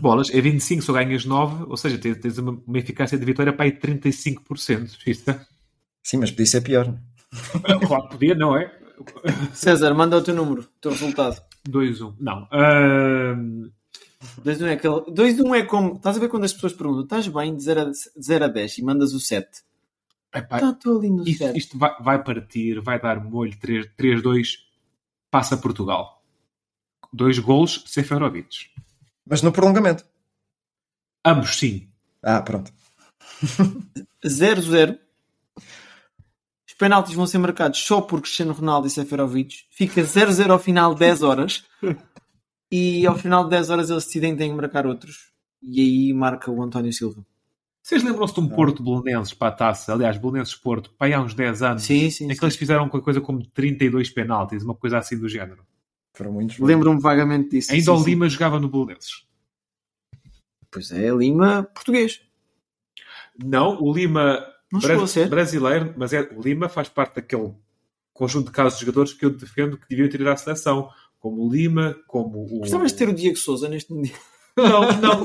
[0.00, 3.64] bolas, é 25, só ganhas 9, ou seja, tens uma, uma eficácia de vitória para
[3.64, 4.98] aí 35%.
[5.06, 5.46] Isto é?
[6.02, 6.94] Sim, mas podia ser pior.
[7.86, 8.72] Claro, podia, não é?
[9.52, 11.40] César, manda o teu número, o teu resultado.
[11.68, 12.14] 2-1.
[12.18, 12.44] Não.
[12.44, 13.70] Uh...
[14.42, 15.00] 2-1 é, aquele...
[15.12, 15.96] 2-1 é como.
[15.96, 18.48] Estás a ver quando as pessoas perguntam: estás bem de 0 a, de 0 a
[18.48, 19.48] 10 e mandas o 7?
[20.34, 21.58] Epá, tá, estou ali no isto, 7.
[21.58, 24.56] Isto vai, vai, partir, vai dar molho 3-2,
[25.30, 26.22] passa Portugal.
[27.12, 28.70] Dois gols, Seferovic.
[29.28, 30.04] Mas no prolongamento.
[31.24, 31.88] Ambos, sim.
[32.22, 32.72] Ah, pronto.
[34.24, 34.98] 0-0.
[36.66, 39.66] Os penaltis vão ser marcados só por Cristiano Ronaldo e Seferovic.
[39.70, 41.64] Fica 0-0 ao final, 10 horas.
[42.70, 45.32] E ao final de 10 horas eles decidem que têm que marcar outros.
[45.62, 47.24] E aí marca o António Silva.
[47.82, 49.92] Vocês lembram-se de um Porto Bolonenses para a taça?
[49.92, 51.82] Aliás, Bolonenses Porto, para aí há uns 10 anos.
[51.82, 52.30] Sim, sim.
[52.30, 55.64] Em que eles fizeram coisa como 32 penaltis, uma coisa assim do género.
[56.18, 56.58] Foram muitos.
[56.58, 57.70] Lembro-me vagamente disso.
[57.70, 58.30] Ainda sim, o Lima sim.
[58.30, 59.24] jogava no Bolonenses.
[60.68, 62.20] Pois é, Lima português.
[63.38, 64.96] Não, o Lima bra
[65.28, 67.54] brasileiro, mas é, o Lima faz parte daquele
[68.12, 70.90] conjunto de casos de jogadores que eu defendo que deviam ter ido à seleção.
[71.20, 72.58] Como o Lima, como o.
[72.58, 74.18] Gostavas de ter o Diego Souza neste momento?
[74.56, 75.24] Não, não.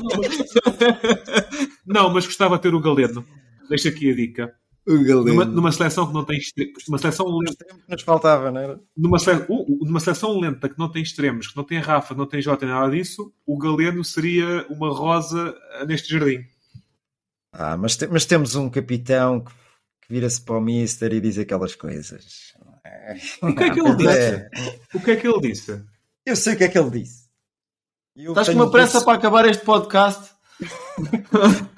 [2.04, 3.26] não mas gostava de ter o Galeno.
[3.68, 4.54] Deixa aqui a dica.
[4.86, 7.64] Numa, numa, seleção que não tem extremos, uma seleção lenta.
[7.88, 8.80] Nos faltava, não era?
[8.94, 12.42] Numa, uh, numa seleção lenta que não tem extremos, que não tem Rafa, não tem
[12.42, 15.54] Jota, nada disso, o Galeno seria uma rosa
[15.86, 16.44] neste jardim.
[17.50, 21.38] Ah, mas, te, mas temos um capitão que, que vira-se para o Mister e diz
[21.38, 22.52] aquelas coisas.
[23.40, 24.18] O que é que ele disse?
[24.18, 24.50] É.
[24.92, 25.84] O que é que ele disse?
[26.26, 27.24] Eu sei o que é que ele disse.
[28.16, 30.34] Eu Estás com uma pressa para acabar este podcast?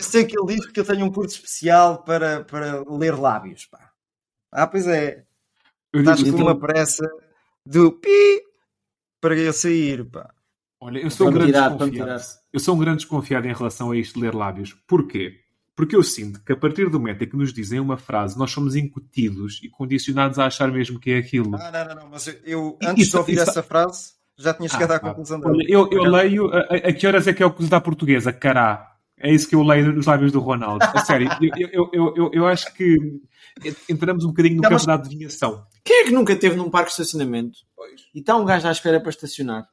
[0.00, 3.66] Sei que ele diz que eu tenho um curso especial para, para ler lábios.
[3.66, 3.90] Pá.
[4.50, 5.24] Ah, pois é.
[5.92, 7.08] Eu Estás com uma pressa
[7.64, 8.42] do pi
[9.20, 10.04] para eu sair.
[10.04, 10.32] Pá.
[10.80, 12.22] Olha, eu sou, um grande tirar, desconfiado.
[12.52, 14.76] eu sou um grande desconfiado em relação a isto de ler lábios.
[14.86, 15.40] Porquê?
[15.74, 18.50] Porque eu sinto que a partir do momento em que nos dizem uma frase, nós
[18.50, 21.56] somos incutidos e condicionados a achar mesmo que é aquilo.
[21.56, 22.10] Ah, não, não, não.
[22.10, 25.40] Mas eu, antes isso, de ouvir isso, essa frase, já tinha chegado ah, à conclusão
[25.40, 25.52] dela.
[25.52, 26.48] Olha, eu, eu leio.
[26.54, 28.32] A, a, a, que horas é que é o que dá portuguesa?
[28.32, 28.93] Cará.
[29.24, 30.84] É isso que eu leio nos lábios do Ronaldo.
[30.84, 32.98] A sério, eu, eu, eu, eu, eu acho que
[33.88, 35.66] entramos um bocadinho no não, campo da adivinhação.
[35.82, 38.02] Quem é que nunca teve num parque de estacionamento pois.
[38.14, 39.66] e está um gajo à espera para estacionar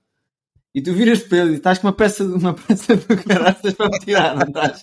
[0.73, 3.89] E tu viras para ele e estás com uma peça, uma peça do caraças para
[3.89, 4.81] me tirar, não estás?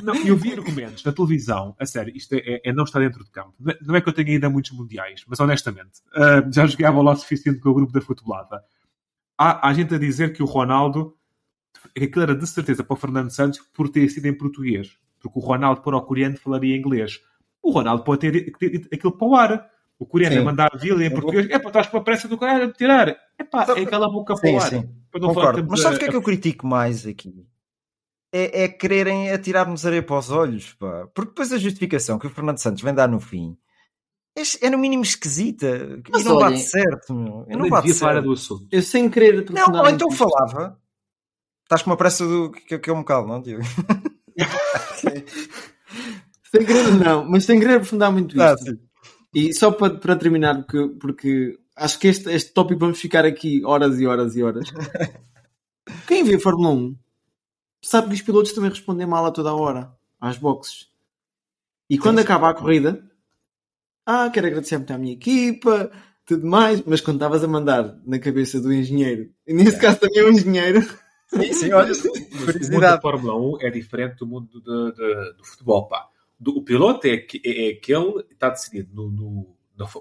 [0.00, 3.30] Não, eu vi argumentos na televisão, a sério, isto é, é não estar dentro de
[3.32, 3.54] campo.
[3.58, 6.86] Não é- é que eu tenha ido a muitos mundiais, mas honestamente, ah, já joguei
[6.86, 8.62] a bola o suficiente com o grupo da futebolada.
[9.36, 11.17] Há, há gente a dizer que o Ronaldo,
[12.04, 14.96] aquilo era de certeza para o Fernando Santos por ter sido em português.
[15.20, 17.20] Porque o Ronaldo, para o coreano, falaria inglês.
[17.62, 18.52] O Ronaldo pode ter,
[18.92, 19.70] aquilo para o ar.
[19.98, 20.42] O coreano Sim.
[20.42, 21.46] a mandar a vila em português.
[21.50, 23.08] É para estás com a pressa do caralho a tirar.
[23.36, 24.70] É pá, é aquela boca para Sim, o ar.
[24.70, 24.88] sim.
[25.10, 25.70] Para não falar Concordo.
[25.70, 27.44] Mas sabes o a- que é que eu critico mais aqui?
[28.32, 31.08] É, é quererem atirar-nos areia para os olhos, pá.
[31.12, 33.56] Porque depois a justificação que o Fernando Santos vem dar no fim
[34.38, 36.00] é, é no mínimo esquisita.
[36.10, 37.44] Mas e não olhem, bate certo, meu.
[37.48, 38.22] Eu não bate certo.
[38.22, 38.68] do assunto.
[38.70, 40.78] Eu sem querer Não, ou então falava.
[41.68, 43.60] Estás com uma pressa do que, que é um bocado, não, Diego?
[46.50, 48.40] Sem querer, não, mas sem querer aprofundar muito isto.
[48.40, 48.78] Ah, sim.
[49.34, 53.62] E só para, para terminar, porque, porque acho que este, este tópico vamos ficar aqui
[53.66, 54.70] horas e horas e horas.
[56.08, 56.96] Quem vê Fórmula 1
[57.82, 60.88] sabe que os pilotos também respondem mal a toda a hora às boxes.
[61.90, 63.06] E quando acaba a corrida,
[64.06, 65.90] ah, quero agradecer muito à minha equipa,
[66.24, 70.22] tudo mais, mas quando estavas a mandar na cabeça do engenheiro, e nesse caso também
[70.22, 70.80] é um engenheiro,
[71.28, 73.00] Sim, sim, olha, Mas o mundo da.
[73.00, 74.92] Fórmula 1 é diferente do mundo do, do-
[75.36, 76.06] do futebol, pá.
[76.40, 77.14] Do- o piloto é,
[77.44, 79.10] é, é aquele que está decidido no...
[79.10, 79.46] no,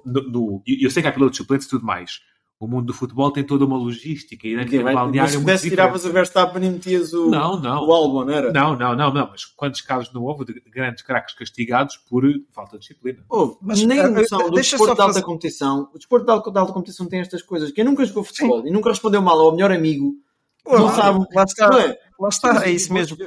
[0.06, 2.22] no, no- e eu sei que há pilotos suplentes e tudo mais.
[2.60, 5.38] O mundo do futebol tem toda uma logística e que dinâmica vai, balneária mas se
[5.38, 6.12] muito pudesse tiravas o.
[6.12, 7.86] Verstappen e metias o, Não, não.
[7.88, 8.52] o Albon, não era?
[8.52, 9.28] Não, não, não, não.
[9.30, 13.24] Mas quantos casos não houve de grandes craques castigados por falta de disciplina?
[13.30, 15.88] Houve, Mas, nem eh, noção eh, do deixa desporto só de alta fazer- competição.
[15.94, 17.72] O desporto de alta, de alta competição tem estas coisas.
[17.72, 20.16] Quem nunca jogou futebol e nunca respondeu mal ao melhor amigo,
[20.68, 21.26] não Lá- sabe.
[21.34, 21.98] Lá está, é?
[22.20, 23.18] lá está, é isso mesmo.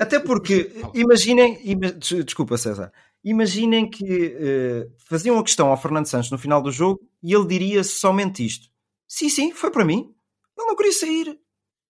[0.00, 2.92] Até porque, imaginem, ima- des- desculpa César,
[3.22, 7.46] imaginem que eh, faziam a questão ao Fernando Santos no final do jogo e ele
[7.46, 8.68] diria somente isto:
[9.06, 10.12] sim, sim, foi para mim,
[10.58, 11.38] ele não queria sair,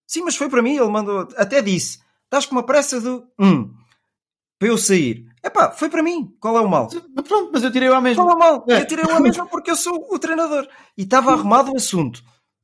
[0.05, 0.75] sim, mas foi para mim.
[0.77, 3.73] Ele mandou, até disse: estás com uma pressa do hum,
[4.59, 6.89] para eu sair, epá, foi para mim, qual é o mal?
[7.15, 8.23] Mas Pronto, mas eu tirei-o à mesma.
[8.23, 8.65] Qual é o mal?
[8.69, 8.81] É.
[8.81, 12.21] Eu tirei a mesma porque eu sou o treinador e estava arrumado o assunto,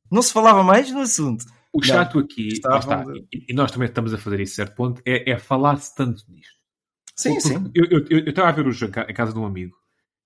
[0.08, 1.44] não se falava mais no assunto.
[1.76, 5.02] O chato aqui, está, de- e, nós também estamos a fazer isso a certo ponto,
[5.04, 6.54] é, é falar-se tanto nisto.
[7.14, 7.70] Sim, Porque sim.
[7.74, 9.74] Eu eu- eu- eu estava a ver o jogo em casa de um amigo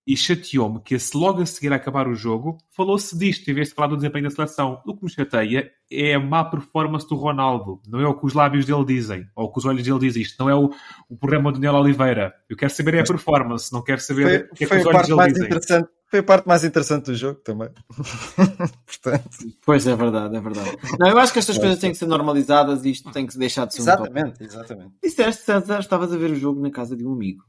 [0.06, 3.68] e chateou-me que se logo a seguir a acabar o jogo falou-se disto em vez
[3.68, 4.82] de falar do desempenho da seleção.
[4.84, 7.80] O que me chateia é a má performance do Ronaldo.
[7.86, 10.22] Não é o que os lábios dele dizem ou o que os olhos dele dizem.
[10.22, 10.70] Isto não é o,
[11.08, 12.34] o programa do Daniel Oliveira.
[12.48, 14.92] Eu quero saber é a performance, não quero saber o que Foi, é que foi
[14.92, 15.46] os olhos dele dizem.
[15.46, 15.88] interessante.
[16.10, 17.68] Foi a parte mais interessante do jogo também.
[18.84, 19.30] Portanto,
[19.64, 20.76] Pois é verdade, é verdade.
[20.98, 23.64] Não, eu acho que estas coisas têm que ser normalizadas e isto tem que deixar
[23.66, 24.94] de ser um exatamente, exatamente.
[25.00, 27.44] Disseste, César, estavas a ver o jogo na casa de um amigo.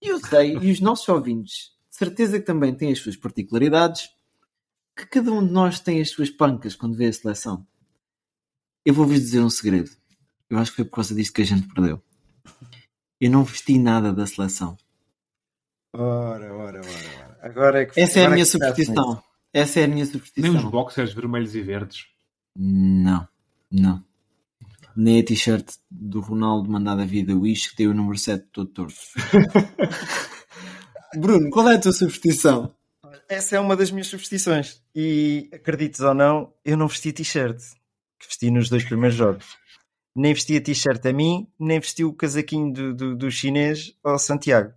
[0.00, 4.08] E eu sei, e os nossos ouvintes, de certeza que também têm as suas particularidades,
[4.96, 7.66] que cada um de nós tem as suas pancas quando vê a seleção.
[8.86, 9.90] Eu vou-vos dizer um segredo.
[10.48, 12.02] Eu acho que foi por causa disto que a gente perdeu.
[13.20, 14.78] Eu não vesti nada da seleção.
[15.92, 17.21] Ora, ora, ora, ora.
[17.42, 18.52] Agora é que Essa é a agora minha nisso.
[18.52, 19.22] superstição.
[19.52, 20.70] Essa é a minha Nem os superstição.
[20.70, 22.06] boxers vermelhos e verdes.
[22.56, 23.26] Não,
[23.70, 24.02] não.
[24.96, 28.70] Nem a t-shirt do Ronaldo mandada a vida Wish que tem o número 7 todo
[28.70, 28.94] torto.
[31.16, 32.74] Bruno, qual é a tua superstição?
[33.28, 34.82] Essa é uma das minhas superstições.
[34.94, 37.58] E acredites ou não, eu não vesti t-shirt.
[38.18, 39.46] Que vesti nos dois primeiros jogos.
[40.14, 44.18] Nem vesti a t-shirt a mim, nem vesti o casaquinho do, do, do chinês ao
[44.18, 44.72] Santiago.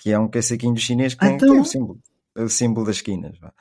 [0.00, 2.00] Que é um casaquinho chinês que tem, Então- que tem o, símbolo,
[2.36, 3.38] o símbolo das esquinas.
[3.38, 3.52] vá.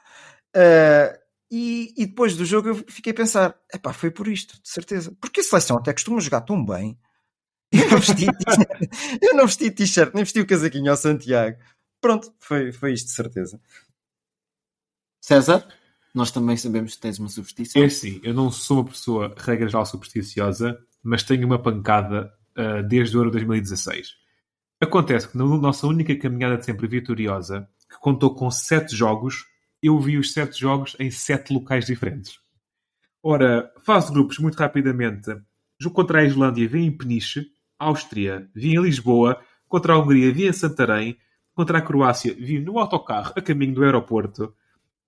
[0.55, 1.19] Ah,
[1.51, 5.11] e, e depois do jogo eu fiquei a pensar: epá, foi por isto, de certeza.
[5.19, 6.97] Porque a seleção até costuma jogar tão bem.
[7.73, 8.25] Eu não vesti,
[9.21, 11.55] eu não vesti t-shirt, nem vesti o casaquinho ao Santiago.
[12.01, 13.61] Pronto, foi, foi isto, de certeza.
[15.21, 15.67] César,
[16.15, 17.81] nós também sabemos que tens uma superstição.
[17.81, 22.81] É assim, eu não sou uma pessoa, regra geral, supersticiosa, mas tenho uma pancada ah,
[22.81, 24.15] desde o Euro 2016.
[24.81, 29.45] Acontece que na nossa única caminhada de sempre vitoriosa, que contou com sete jogos,
[29.83, 32.39] eu vi os sete jogos em sete locais diferentes.
[33.21, 35.35] Ora, fase de grupos muito rapidamente.
[35.79, 37.45] Jogo contra a Islândia vi em Peniche,
[37.77, 41.17] Áustria vi em Lisboa, contra a Hungria vi em Santarém,
[41.53, 44.53] contra a Croácia vi no autocarro a caminho do aeroporto,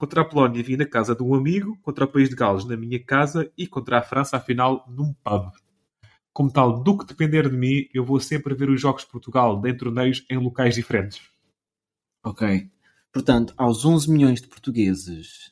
[0.02, 2.76] Contra a Polónia vi na casa de um amigo, contra o país de Gales na
[2.76, 5.52] minha casa e contra a França, afinal, num pub.
[6.34, 9.62] Como tal, do que depender de mim, eu vou sempre ver os jogos de Portugal
[9.66, 11.22] em torneios em locais diferentes.
[12.24, 12.70] Ok.
[13.12, 15.52] Portanto, aos 11 milhões de portugueses,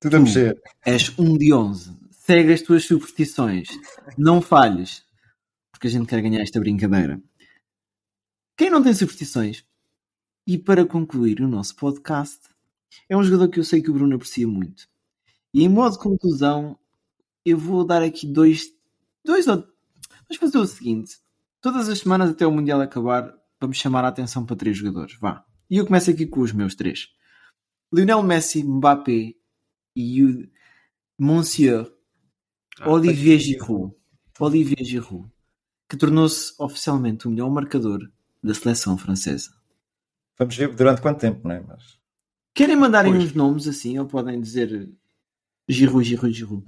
[0.00, 0.58] Tudo a mexer.
[0.84, 1.94] és um de 11.
[2.10, 3.68] Segue as tuas superstições.
[4.16, 5.04] Não falhes.
[5.70, 7.20] Porque a gente quer ganhar esta brincadeira.
[8.56, 9.66] Quem não tem superstições?
[10.46, 12.40] E para concluir o nosso podcast,
[13.08, 14.88] é um jogador que eu sei que o Bruno aprecia muito.
[15.52, 16.78] E em modo de conclusão,
[17.44, 18.72] eu vou dar aqui dois.
[19.24, 19.66] Dois ou.
[20.28, 21.16] Vamos fazer o seguinte:
[21.60, 25.16] todas as semanas até o Mundial acabar, vamos chamar a atenção para três jogadores.
[25.18, 25.44] Vá.
[25.70, 27.08] E eu começo aqui com os meus três:
[27.92, 29.34] Lionel Messi, Mbappé
[29.96, 30.48] e o
[31.18, 31.90] Monsieur
[32.80, 33.94] Ah, Olivier Giroud.
[34.40, 35.30] Olivier Giroud,
[35.88, 38.00] que tornou-se oficialmente o melhor marcador
[38.42, 39.50] da seleção francesa.
[40.36, 41.60] Vamos ver durante quanto tempo, não é?
[41.60, 41.98] Mas...
[42.52, 43.24] Querem mandarem Pois.
[43.24, 44.92] uns nomes assim ou podem dizer
[45.68, 46.66] Giroud, Giroud, Giroud?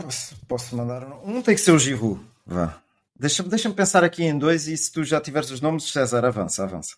[0.00, 1.36] Posso, posso mandar um?
[1.36, 2.20] Um tem que ser o Giroud.
[2.46, 2.80] Vá.
[3.18, 6.62] Deixa-me deixa pensar aqui em dois e se tu já tiveres os nomes, César, avança,
[6.64, 6.94] avança.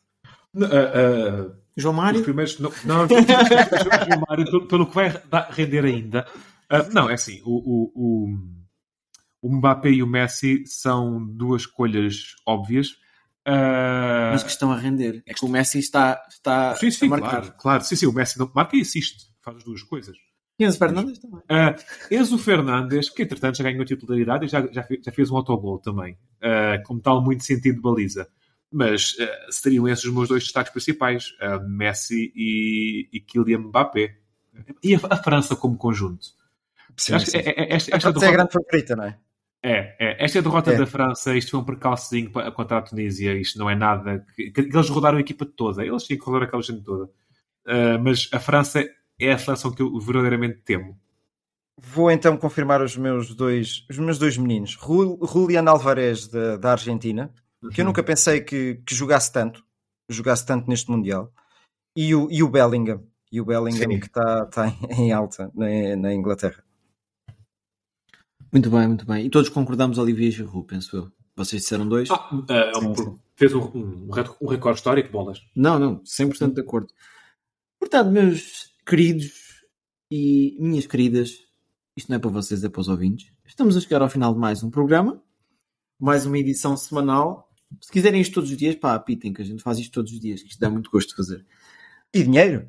[0.55, 2.23] N- ah, ah, João os Mário?
[2.23, 2.59] primeiros.
[2.59, 6.27] Não, não os do Mário, pelo- pelo que vai render ainda.
[6.69, 7.41] Ah, não, é assim.
[7.45, 12.97] O, o, o, o Mbappé e o Messi são duas escolhas óbvias.
[13.47, 15.23] Ah, Mas que estão a render.
[15.25, 17.29] É que o Messi está, está sim, sim, a marcar.
[17.31, 17.85] claro, claro.
[17.85, 19.29] Sim, sim, o Messi não marca e assiste.
[19.41, 20.17] Faz as duas coisas.
[20.59, 21.39] Enzo Fernandes também.
[21.41, 25.37] Uh, Enzo Fernandes, que entretanto já ganhou a titularidade e já, já, já fez um
[25.37, 28.29] autogol também, uh, como tal, muito sentido de baliza.
[28.71, 34.17] Mas uh, seriam esses os meus dois destaques principais: uh, Messi e, e Kylian Mbappé.
[34.83, 36.27] E a, a França como conjunto.
[36.97, 37.39] Sim, Acho que sim.
[37.39, 39.19] é- é- esta, A esta é a grande favorita, não é?
[39.63, 40.77] é, é, esta é a derrota É.
[40.79, 41.37] da França.
[41.37, 43.35] Isto foi um percalcezinho contra a Tunísia.
[43.41, 44.27] Isto não é nada.
[44.35, 45.85] Que, que eles rodaram a equipa toda.
[45.87, 47.05] Eles tinham que rodar aquela gente toda.
[47.05, 48.85] Uh, mas a França
[49.19, 50.99] é a seleção que eu verdadeiramente temo.
[51.81, 54.77] Vou então confirmar os meus dois, os meus dois meninos.
[55.33, 57.33] Julian Alvarez, da, da Argentina,
[57.73, 59.65] que eu nunca pensei que, que jogasse tanto,
[60.09, 61.33] jogasse tanto neste Mundial,
[61.97, 64.01] e o, e o Bellingham, e o Bellingham Sim.
[64.01, 65.67] que está tá em- em alta na,
[65.97, 66.63] na Inglaterra.
[68.53, 69.27] Muito bem, muito bem.
[69.27, 71.13] E todos concordamos Olivier Giroud, penso eu.
[71.37, 72.11] Vocês disseram dois?
[72.11, 73.19] Ah, ah, Sim, um- sim.
[73.37, 74.09] fez um, um,
[74.41, 75.41] um recorde histórico, bolas.
[75.55, 76.89] Não, não, 100% de acordo.
[77.79, 79.67] Portanto, meus queridos
[80.11, 81.45] e minhas queridas,
[81.95, 83.31] isto não é para vocês, é para os ouvintes.
[83.45, 85.23] Estamos a chegar ao final de mais um programa,
[86.01, 87.53] mais uma edição semanal.
[87.83, 90.19] Se quiserem isto todos os dias, pá, apitem, que a gente faz isto todos os
[90.19, 91.45] dias, que isto dá muito gosto de fazer.
[92.15, 92.67] E dinheiro?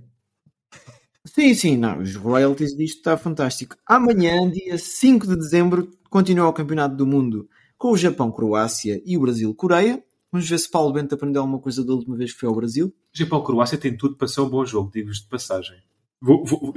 [1.26, 3.78] Sim, sim, não, os royalties disto está fantástico.
[3.86, 7.48] Amanhã, dia 5 de dezembro, continua o Campeonato do Mundo
[7.78, 10.04] com o Japão-Croácia e o Brasil-Coreia.
[10.34, 12.94] Vamos ver se Paulo Bento aprendeu alguma coisa da última vez que foi ao Brasil.
[13.14, 15.82] Japão-Croácia tem tudo para ser um bom jogo, digo-vos de passagem.
[16.22, 16.74] Vou, vou-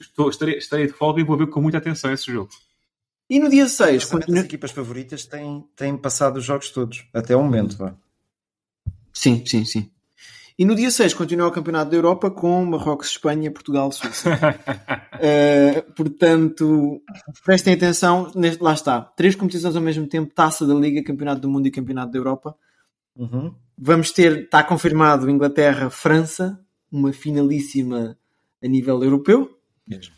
[0.00, 2.50] estou, estarei, estarei de folga e vou ver com muita atenção esse jogo.
[3.30, 4.40] E no dia 6, Curiosamente, continua...
[4.40, 7.76] As equipas favoritas têm, têm passado os jogos todos, até o momento.
[7.76, 7.94] vá.
[9.12, 9.90] Sim, sim, sim.
[10.58, 14.30] E no dia 6 continua o Campeonato da Europa com Marrocos, Espanha, Portugal, Suíça.
[15.14, 17.02] Uh, portanto,
[17.44, 19.00] prestem atenção, neste, lá está.
[19.00, 22.54] Três competições ao mesmo tempo: Taça da Liga, Campeonato do Mundo e Campeonato da Europa.
[23.16, 23.54] Uhum.
[23.78, 26.60] Vamos ter, está confirmado, Inglaterra, França,
[26.90, 28.16] uma finalíssima
[28.62, 29.58] a nível europeu.
[29.86, 30.14] Mesmo.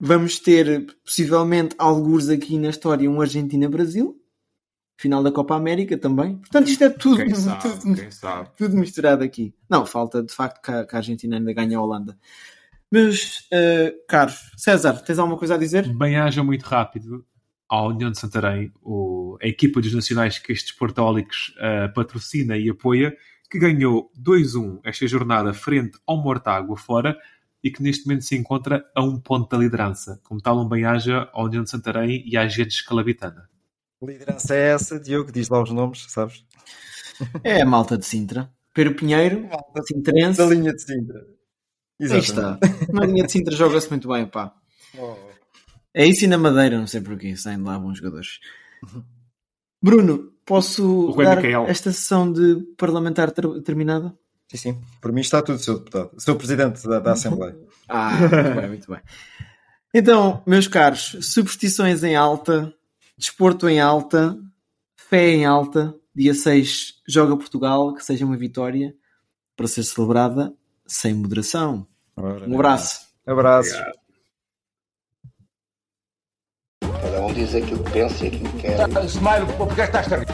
[0.00, 4.16] Vamos ter, possivelmente, alguns aqui na história, um Argentina-Brasil.
[5.00, 6.36] Final da Copa América também.
[6.38, 8.48] Portanto, isto é tudo, Quem sabe, tudo, quem sabe.
[8.56, 9.54] tudo misturado aqui.
[9.70, 12.18] Não, falta de facto que a, que a Argentina ainda ganhe a Holanda.
[12.90, 15.86] Mas, uh, Carlos, César, tens alguma coisa a dizer?
[15.94, 17.24] Bem haja muito rápido
[17.68, 22.70] à União de Santarém, o- a equipa dos nacionais que estes portólicos ah, patrocina e
[22.70, 23.14] apoia,
[23.50, 27.16] que ganhou 2-1 esta jornada frente ao Mortágua fora
[27.62, 30.20] e que neste momento se encontra a um ponto da liderança.
[30.24, 33.48] Como tal, um bem-aja à União de Santarém e à gente escalabitana.
[34.02, 36.44] Liderança é essa, Diogo, diz lá os nomes, sabes?
[37.42, 38.48] É a malta de Sintra.
[38.72, 39.48] Pedro Pinheiro,
[39.86, 40.38] Sintrense.
[40.38, 41.26] Da linha de Sintra.
[42.00, 42.58] Aí está.
[42.92, 44.54] Na linha de Sintra joga-se muito bem, pá.
[45.92, 48.38] É isso e na Madeira, não sei porquê, saem de lá bons jogadores.
[49.82, 51.66] Bruno, posso dar Micael.
[51.66, 54.16] esta sessão de parlamentar ter- terminada?
[54.50, 54.80] Sim, sim.
[55.00, 55.74] Por mim está tudo, Sr.
[55.78, 56.10] Deputado.
[56.18, 57.56] Sou Presidente da, da Assembleia.
[57.90, 59.00] Ah, muito bem, muito bem.
[59.94, 62.70] Então, meus caros, superstições em alta,
[63.16, 64.36] desporto em alta,
[64.94, 65.94] fé em alta.
[66.14, 68.94] Dia 6 joga Portugal, que seja uma vitória
[69.56, 70.52] para ser celebrada
[70.86, 71.86] sem moderação.
[72.14, 73.06] Ora, Um abraço.
[73.26, 73.74] Abraço.
[76.82, 79.04] Cada um diz aquilo que pensa e aquilo que quer.
[79.06, 80.26] Smile, porque estás a rir?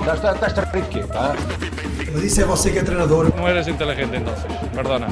[0.00, 1.00] Estás, estás a rir de quê?
[1.14, 1.79] Ah?
[2.12, 3.32] Mas isso é você que é treinador.
[3.36, 4.44] No eres inteligente entonces,
[4.74, 5.08] perdona.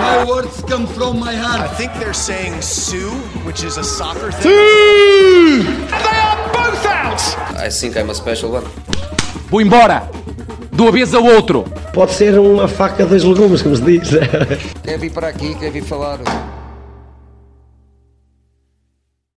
[0.00, 1.76] My words come from my I heart.
[1.76, 3.10] think they're saying Sue,
[3.44, 4.50] which is a soccer thing.
[4.50, 7.20] And they are both out!
[7.58, 8.64] I think I'm a special one.
[9.50, 10.08] Vou embora!
[10.72, 11.64] De uma vez ao outro!
[11.92, 14.10] Pode ser uma faca dos legumes, como se diz.
[14.84, 16.18] Quer vir para aqui, quer vir falar